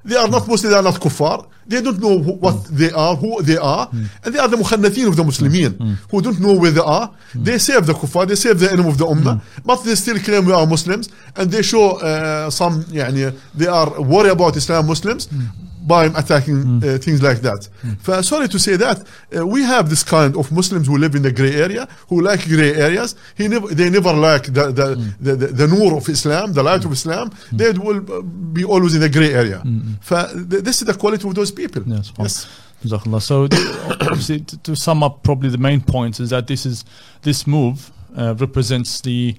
They 0.05 0.17
are 0.17 0.27
not 0.27 0.49
Muslims, 0.49 0.73
they 0.73 0.77
are 0.77 0.83
not 0.83 0.95
kuffar. 0.95 1.47
They 1.70 1.82
don't 1.82 2.00
know 2.00 2.16
who, 2.26 2.32
what 2.46 2.58
they 2.82 2.92
are, 2.92 3.16
who 3.22 3.42
they 3.44 3.58
are. 3.58 3.90
And 4.24 4.30
they 4.34 4.40
are 4.40 4.48
the 4.48 4.58
mukhannatin 4.64 5.08
of 5.12 5.16
the 5.20 5.24
Muslimin 5.24 5.72
who 6.10 6.22
don't 6.22 6.40
know 6.40 6.54
where 6.62 6.72
they 6.72 6.86
are. 7.00 7.12
They 7.36 7.58
save 7.58 7.86
the 7.86 7.94
kuffar, 7.94 8.26
they 8.28 8.36
save 8.36 8.58
the 8.60 8.70
enemy 8.72 8.90
of 8.90 8.98
the 8.98 9.06
ummah, 9.06 9.42
but 9.66 9.84
they 9.84 9.96
still 9.96 10.18
claim 10.20 10.46
we 10.46 10.54
are 10.54 10.66
Muslims. 10.66 11.10
And 11.36 11.52
they 11.52 11.62
show 11.62 11.86
uh, 12.00 12.50
some, 12.50 12.84
يعني, 13.00 13.34
they 13.56 13.68
are 13.68 13.90
worried 14.02 14.32
about 14.32 14.56
Islam 14.56 14.88
Muslims. 14.88 15.28
by 15.88 16.04
attacking 16.22 16.60
uh, 16.84 16.98
things 17.06 17.22
like 17.24 17.40
that. 17.48 17.62
ف- 18.06 18.22
sorry 18.32 18.48
to 18.50 18.60
say 18.60 18.76
that 18.76 18.98
uh, 19.34 19.48
we 19.54 19.60
have 19.64 19.86
this 19.90 20.04
kind 20.04 20.36
of 20.36 20.52
Muslims 20.52 20.86
who 20.90 20.98
live 20.98 21.16
in 21.16 21.22
the 21.28 21.32
gray 21.32 21.56
area, 21.66 21.88
who 22.10 22.20
like 22.30 22.42
gray 22.56 22.74
areas. 22.88 23.16
He 23.40 23.48
never, 23.48 23.68
they 23.80 23.90
never 23.90 24.12
like 24.30 24.46
the 24.58 24.66
the, 24.80 24.88
the, 25.26 25.34
the 25.42 25.48
the 25.60 25.68
nur 25.74 25.92
of 26.00 26.06
Islam, 26.18 26.52
the 26.60 26.64
light 26.70 26.84
of 26.88 26.92
Islam. 27.00 27.26
They 27.60 27.72
will 27.86 28.02
uh, 28.12 28.22
be 28.58 28.64
always 28.74 28.94
in 28.98 29.02
the 29.06 29.12
gray 29.18 29.32
area. 29.42 29.60
ف- 30.10 30.28
th- 30.52 30.62
this 30.68 30.76
is 30.82 30.86
the 30.92 30.98
quality 31.04 31.26
of 31.30 31.34
those 31.40 31.51
people. 31.53 31.83
Yes, 31.87 32.13
Yes. 32.19 32.49
So, 33.21 33.45
obviously, 33.45 34.41
to, 34.41 34.59
to 34.59 34.75
sum 34.75 35.03
up, 35.05 35.23
probably 35.23 35.51
the 35.51 35.59
main 35.59 35.81
point 35.81 36.19
is 36.19 36.31
that 36.31 36.49
this 36.49 36.67
is 36.67 36.85
this 37.23 37.47
move 37.47 37.93
uh, 38.17 38.35
represents 38.39 39.01
the 39.01 39.37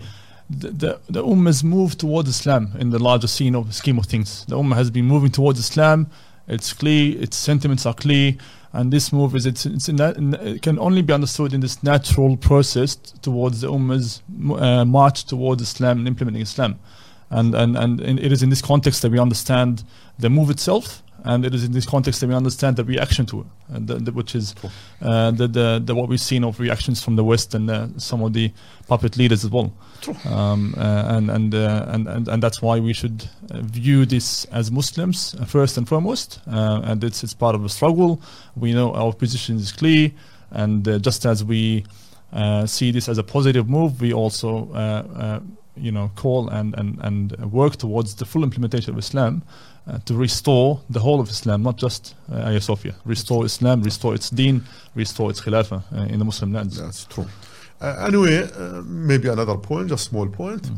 the, 0.50 0.70
the, 0.72 1.00
the 1.10 1.24
Ummah's 1.24 1.64
move 1.64 1.98
towards 1.98 2.30
Islam 2.30 2.72
in 2.80 2.90
the 2.90 3.00
larger 3.00 3.28
scene 3.28 3.56
of 3.56 3.74
scheme 3.74 3.98
of 3.98 4.06
things. 4.06 4.46
The 4.46 4.58
Ummah 4.58 4.76
has 4.76 4.90
been 4.92 5.06
moving 5.06 5.32
towards 5.32 5.60
Islam. 5.60 6.10
It's 6.48 6.74
clear, 6.74 7.22
its 7.22 7.38
sentiments 7.38 7.86
are 7.86 7.94
clear, 7.94 8.36
and 8.74 8.92
this 8.92 9.14
move 9.14 9.36
is 9.36 9.46
it's, 9.46 9.66
it's 9.66 9.88
in 9.88 9.96
that, 9.98 10.18
in, 10.18 10.34
it 10.34 10.62
can 10.62 10.78
only 10.80 11.02
be 11.02 11.14
understood 11.14 11.54
in 11.54 11.62
this 11.62 11.82
natural 11.84 12.36
process 12.38 12.96
towards 12.96 13.62
the 13.62 13.72
Ummah's 13.72 14.22
uh, 14.60 14.84
march 14.84 15.24
towards 15.26 15.62
Islam 15.62 16.00
and 16.00 16.08
implementing 16.08 16.42
Islam. 16.42 16.80
And, 17.30 17.56
and, 17.56 17.78
and 17.78 18.02
in- 18.02 18.20
it 18.20 18.32
is 18.32 18.44
in 18.44 18.50
this 18.50 18.62
context 18.62 19.02
that 19.04 19.12
we 19.12 19.20
understand 19.20 19.84
the 20.20 20.30
move 20.30 20.50
itself, 20.50 21.02
and 21.24 21.46
it 21.46 21.54
is 21.54 21.64
in 21.64 21.72
this 21.72 21.86
context 21.86 22.20
that 22.22 22.28
we 22.28 22.36
understand 22.36 22.76
the 22.76 22.84
reaction 22.84 23.26
to 23.28 23.42
it, 23.42 23.48
and 23.70 23.88
the, 23.88 23.96
the, 23.96 24.12
which 24.12 24.36
is 24.36 24.56
uh, 25.02 25.32
the, 25.32 25.82
the, 25.84 25.96
what 25.96 26.10
we've 26.10 26.20
seen 26.20 26.44
of 26.44 26.60
reactions 26.60 27.04
from 27.04 27.16
the 27.16 27.24
West 27.24 27.56
and 27.56 27.70
uh, 27.70 27.88
some 27.98 28.22
of 28.22 28.34
the 28.34 28.52
puppet 28.88 29.18
leaders 29.18 29.44
as 29.44 29.50
well. 29.50 29.74
Um, 30.26 30.76
uh, 30.78 31.06
and, 31.08 31.32
and, 31.32 31.56
uh, 31.56 31.86
and, 31.88 32.08
and, 32.08 32.28
and 32.28 32.44
that's 32.44 32.62
why 32.62 32.80
we 32.80 32.92
should 32.94 33.30
uh, 33.52 33.62
view 33.62 34.06
this 34.06 34.46
as 34.46 34.70
Muslims 34.70 35.36
uh, 35.40 35.46
first 35.46 35.78
and 35.78 35.88
foremost. 35.88 36.40
Uh, 36.46 36.82
and 36.84 37.04
it's, 37.04 37.24
it's 37.24 37.34
part 37.34 37.56
of 37.56 37.64
a 37.64 37.70
struggle. 37.70 38.22
We 38.56 38.74
know 38.74 38.94
our 38.94 39.14
position 39.14 39.56
is 39.56 39.72
clear. 39.72 40.12
And 40.52 40.88
uh, 40.88 41.00
just 41.00 41.26
as 41.26 41.44
we 41.44 41.86
uh, 42.34 42.66
see 42.66 42.92
this 42.92 43.08
as 43.08 43.18
a 43.18 43.24
positive 43.24 43.70
move, 43.70 44.02
we 44.02 44.14
also 44.14 44.70
uh, 44.74 45.08
uh, 45.16 45.40
you 45.76 45.92
know, 45.92 46.12
call 46.16 46.50
and, 46.50 46.76
and, 46.78 47.00
and 47.02 47.52
work 47.52 47.78
towards 47.78 48.16
the 48.16 48.26
full 48.26 48.44
implementation 48.44 48.94
of 48.94 49.00
Islam 49.00 49.44
uh, 49.88 49.98
to 50.06 50.16
restore 50.16 50.80
the 50.90 51.00
whole 51.00 51.20
of 51.20 51.30
Islam, 51.30 51.62
not 51.64 51.78
just 51.78 52.16
uh, 52.32 52.46
Hagia 52.46 52.62
Sophia. 52.62 52.96
Restore 53.06 53.46
Islam, 53.46 53.84
restore 53.84 54.16
its 54.16 54.30
deen, 54.30 54.64
restore 54.96 55.30
its 55.32 55.42
khilafah 55.42 55.84
uh, 55.92 56.14
in 56.14 56.20
the 56.20 56.26
Muslim 56.26 56.54
lands. 56.54 56.78
That's 56.78 57.06
true. 57.06 57.26
Uh, 57.82 58.06
anyway, 58.08 58.44
uh, 58.44 58.82
maybe 58.86 59.28
another 59.28 59.58
point, 59.58 59.90
just 59.90 60.06
small 60.06 60.28
point. 60.28 60.70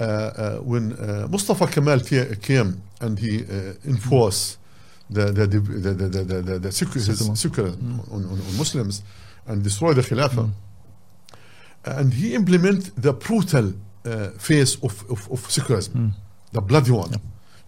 Uh, 0.00 0.04
uh, 0.04 0.56
when 0.62 0.92
uh, 0.92 1.28
Mustafa 1.28 1.66
Kemal 1.66 2.00
came 2.40 2.80
and 3.02 3.18
he 3.18 3.44
uh, 3.44 3.74
enforced 3.84 4.56
the 5.10 5.26
the 5.26 5.46
the 5.46 5.60
the 5.60 5.92
the, 5.94 6.08
the, 6.08 6.42
the, 6.42 6.58
the 6.58 6.72
Secular. 6.72 7.36
secularism 7.36 8.00
on, 8.10 8.24
on, 8.24 8.40
on 8.40 8.56
Muslims 8.56 9.02
and 9.46 9.62
destroy 9.62 9.92
the 9.92 10.00
Khilafah, 10.00 10.48
and 11.84 12.14
he 12.14 12.34
implement 12.34 12.90
the 13.02 13.12
brutal 13.12 13.74
uh, 14.06 14.30
face 14.38 14.76
of, 14.82 15.04
of, 15.10 15.30
of 15.30 15.50
secularism, 15.50 16.14
the 16.52 16.60
bloody 16.60 16.92
one. 16.92 17.10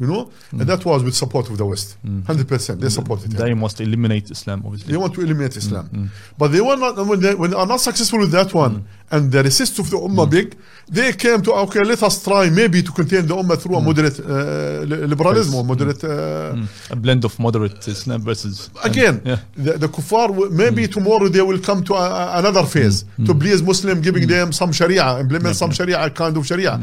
You 0.01 0.07
know, 0.09 0.31
and 0.51 0.61
mm. 0.63 0.67
that 0.67 0.85
was 0.85 1.05
with 1.05 1.15
support 1.15 1.49
of 1.51 1.59
the 1.59 1.67
West, 1.67 1.97
mm. 2.05 2.25
hundred 2.27 2.49
percent. 2.49 2.81
They 2.81 2.89
supported 2.89 3.33
him. 3.33 3.39
They 3.39 3.55
must 3.55 3.81
eliminate 3.81 4.31
Islam, 4.31 4.63
obviously. 4.65 4.91
They 4.93 4.97
want 4.99 5.15
to 5.15 5.21
eliminate 5.21 5.57
Islam. 5.57 5.89
Mm, 5.89 6.09
but 6.37 6.49
they 6.49 6.61
were 6.61 6.77
not, 6.77 6.97
when 7.07 7.21
they, 7.21 7.35
when 7.35 7.51
they 7.51 7.57
are 7.57 7.67
not 7.67 7.81
successful 7.81 8.19
with 8.19 8.33
that 8.33 8.53
one 8.53 8.85
and 9.11 9.31
the 9.31 9.43
resist 9.43 9.79
of 9.79 9.91
the 9.91 9.97
Ummah 9.99 10.29
big, 10.29 10.57
they 10.89 11.13
came 11.13 11.41
to, 11.43 11.53
okay, 11.53 11.81
let 11.81 12.03
us 12.03 12.25
try 12.25 12.49
maybe 12.51 12.83
to 12.83 12.91
contain 12.91 13.27
the 13.27 13.35
Ummah 13.37 13.61
through 13.61 13.77
a 13.77 13.81
moderate 13.81 14.19
uh, 14.19 14.81
li- 14.91 15.07
liberalism 15.07 15.55
or 15.55 15.65
moderate. 15.65 16.03
Uh, 16.03 16.57
a 16.91 16.97
blend 16.97 17.25
of 17.25 17.39
moderate 17.39 17.87
Islam 17.87 18.23
versus. 18.23 18.71
Um, 18.83 18.91
Again, 18.91 19.23
yeah. 19.25 19.37
the, 19.55 19.73
the 19.79 19.89
kuffar, 19.89 20.51
maybe 20.51 20.89
tomorrow 20.89 21.29
they 21.29 21.43
will 21.43 21.61
come 21.61 21.85
to 21.85 21.95
a, 21.95 22.07
a- 22.11 22.39
another 22.39 22.65
phase 22.65 23.05
to 23.27 23.35
please 23.35 23.63
Muslim, 23.63 24.01
giving 24.01 24.27
them 24.27 24.51
some 24.53 24.73
Sharia, 24.73 25.19
implement 25.21 25.55
some 25.57 25.71
Sharia 25.71 26.11
kind 26.11 26.37
of 26.37 26.47
Sharia. 26.47 26.81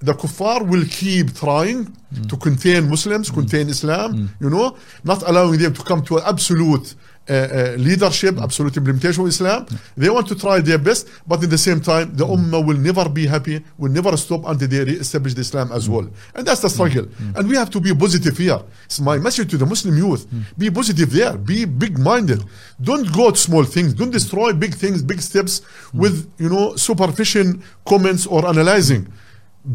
The 0.00 0.12
kuffar 0.12 0.66
will 0.68 0.84
keep 0.84 1.34
trying 1.34 1.86
to 1.86 2.36
mm. 2.36 2.40
contain 2.40 2.88
Muslims, 2.88 3.30
contain 3.30 3.66
mm. 3.66 3.70
Islam, 3.70 4.12
mm. 4.14 4.28
you 4.40 4.50
know, 4.50 4.76
not 5.04 5.22
allowing 5.22 5.58
them 5.58 5.72
to 5.72 5.82
come 5.82 6.02
to 6.04 6.18
an 6.18 6.24
absolute 6.26 6.94
uh, 7.28 7.32
uh, 7.32 7.74
leadership, 7.78 8.38
absolute 8.40 8.76
implementation 8.76 9.22
of 9.22 9.28
Islam. 9.28 9.66
They 9.96 10.10
want 10.10 10.28
to 10.28 10.34
try 10.36 10.60
their 10.60 10.78
best, 10.78 11.08
but 11.26 11.42
at 11.42 11.50
the 11.50 11.58
same 11.58 11.80
time, 11.80 12.14
the 12.14 12.24
Ummah 12.24 12.64
will 12.64 12.76
never 12.76 13.08
be 13.08 13.26
happy, 13.26 13.64
will 13.78 13.90
never 13.90 14.16
stop 14.16 14.42
until 14.46 14.68
they 14.68 14.84
re-establish 14.84 15.34
the 15.34 15.40
Islam 15.40 15.72
as 15.72 15.88
well. 15.88 16.08
And 16.34 16.46
that's 16.46 16.60
the 16.60 16.68
struggle. 16.68 17.08
And 17.34 17.48
we 17.48 17.56
have 17.56 17.70
to 17.70 17.80
be 17.80 17.92
positive 17.94 18.36
here. 18.36 18.60
It's 18.84 19.00
my 19.00 19.18
message 19.18 19.50
to 19.50 19.56
the 19.56 19.66
Muslim 19.66 19.96
youth. 19.96 20.26
Be 20.56 20.70
positive 20.70 21.10
there. 21.10 21.36
Be 21.36 21.64
big-minded. 21.64 22.44
Don't 22.80 23.10
go 23.12 23.30
to 23.30 23.36
small 23.36 23.64
things. 23.64 23.94
Don't 23.94 24.12
destroy 24.12 24.52
big 24.52 24.74
things, 24.74 25.02
big 25.02 25.20
steps 25.20 25.62
with, 25.92 26.30
you 26.38 26.48
know, 26.48 26.76
superficial 26.76 27.54
comments 27.86 28.26
or 28.26 28.46
analyzing 28.46 29.10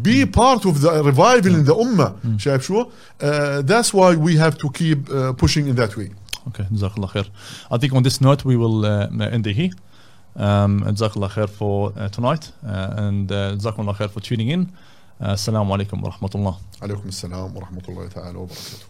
Be 0.03 0.27
part 0.27 0.65
of 0.67 0.81
the 0.81 0.91
revival 1.05 1.55
in 1.55 1.65
the 1.65 1.75
Ummah. 1.75 2.39
شايف 2.39 2.63
شو? 2.63 2.87
Uh, 3.21 3.63
that's 3.63 3.95
why 3.95 4.17
we 4.17 4.37
have 4.37 4.59
to 4.59 4.69
keep 4.71 5.09
uh, 5.09 5.33
pushing 5.33 5.69
in 5.69 5.77
that 5.77 5.97
way. 5.97 6.11
Okay, 6.49 6.65
Jazakallah 6.73 7.11
khair. 7.11 7.27
I 7.71 7.79
think 7.79 7.93
on 7.93 8.03
this 8.03 8.21
note, 8.21 8.45
we 8.45 8.57
will 8.57 8.85
uh, 8.85 9.09
end 9.37 9.47
it 9.47 9.55
here. 9.55 9.71
Um, 10.35 10.83
and 10.87 10.97
Jazakallah 10.97 11.31
khair 11.31 11.49
for 11.49 11.93
uh, 11.97 12.09
tonight. 12.09 12.51
Uh, 12.65 13.05
and 13.07 13.31
uh, 13.31 13.55
Jazakallah 13.57 13.97
khair 13.97 14.11
for 14.11 14.21
tuning 14.21 14.49
in. 14.49 14.73
Uh, 15.21 15.35
Assalamu 15.35 15.71
alaikum 15.77 16.03
wa 16.03 16.11
rahmatullah. 16.11 16.57
عليكم 16.83 17.09
السلام 17.09 17.57
ورحمة 17.57 17.83
الله 17.89 18.09
تعالى 18.09 18.39
وبركاته. 18.39 18.90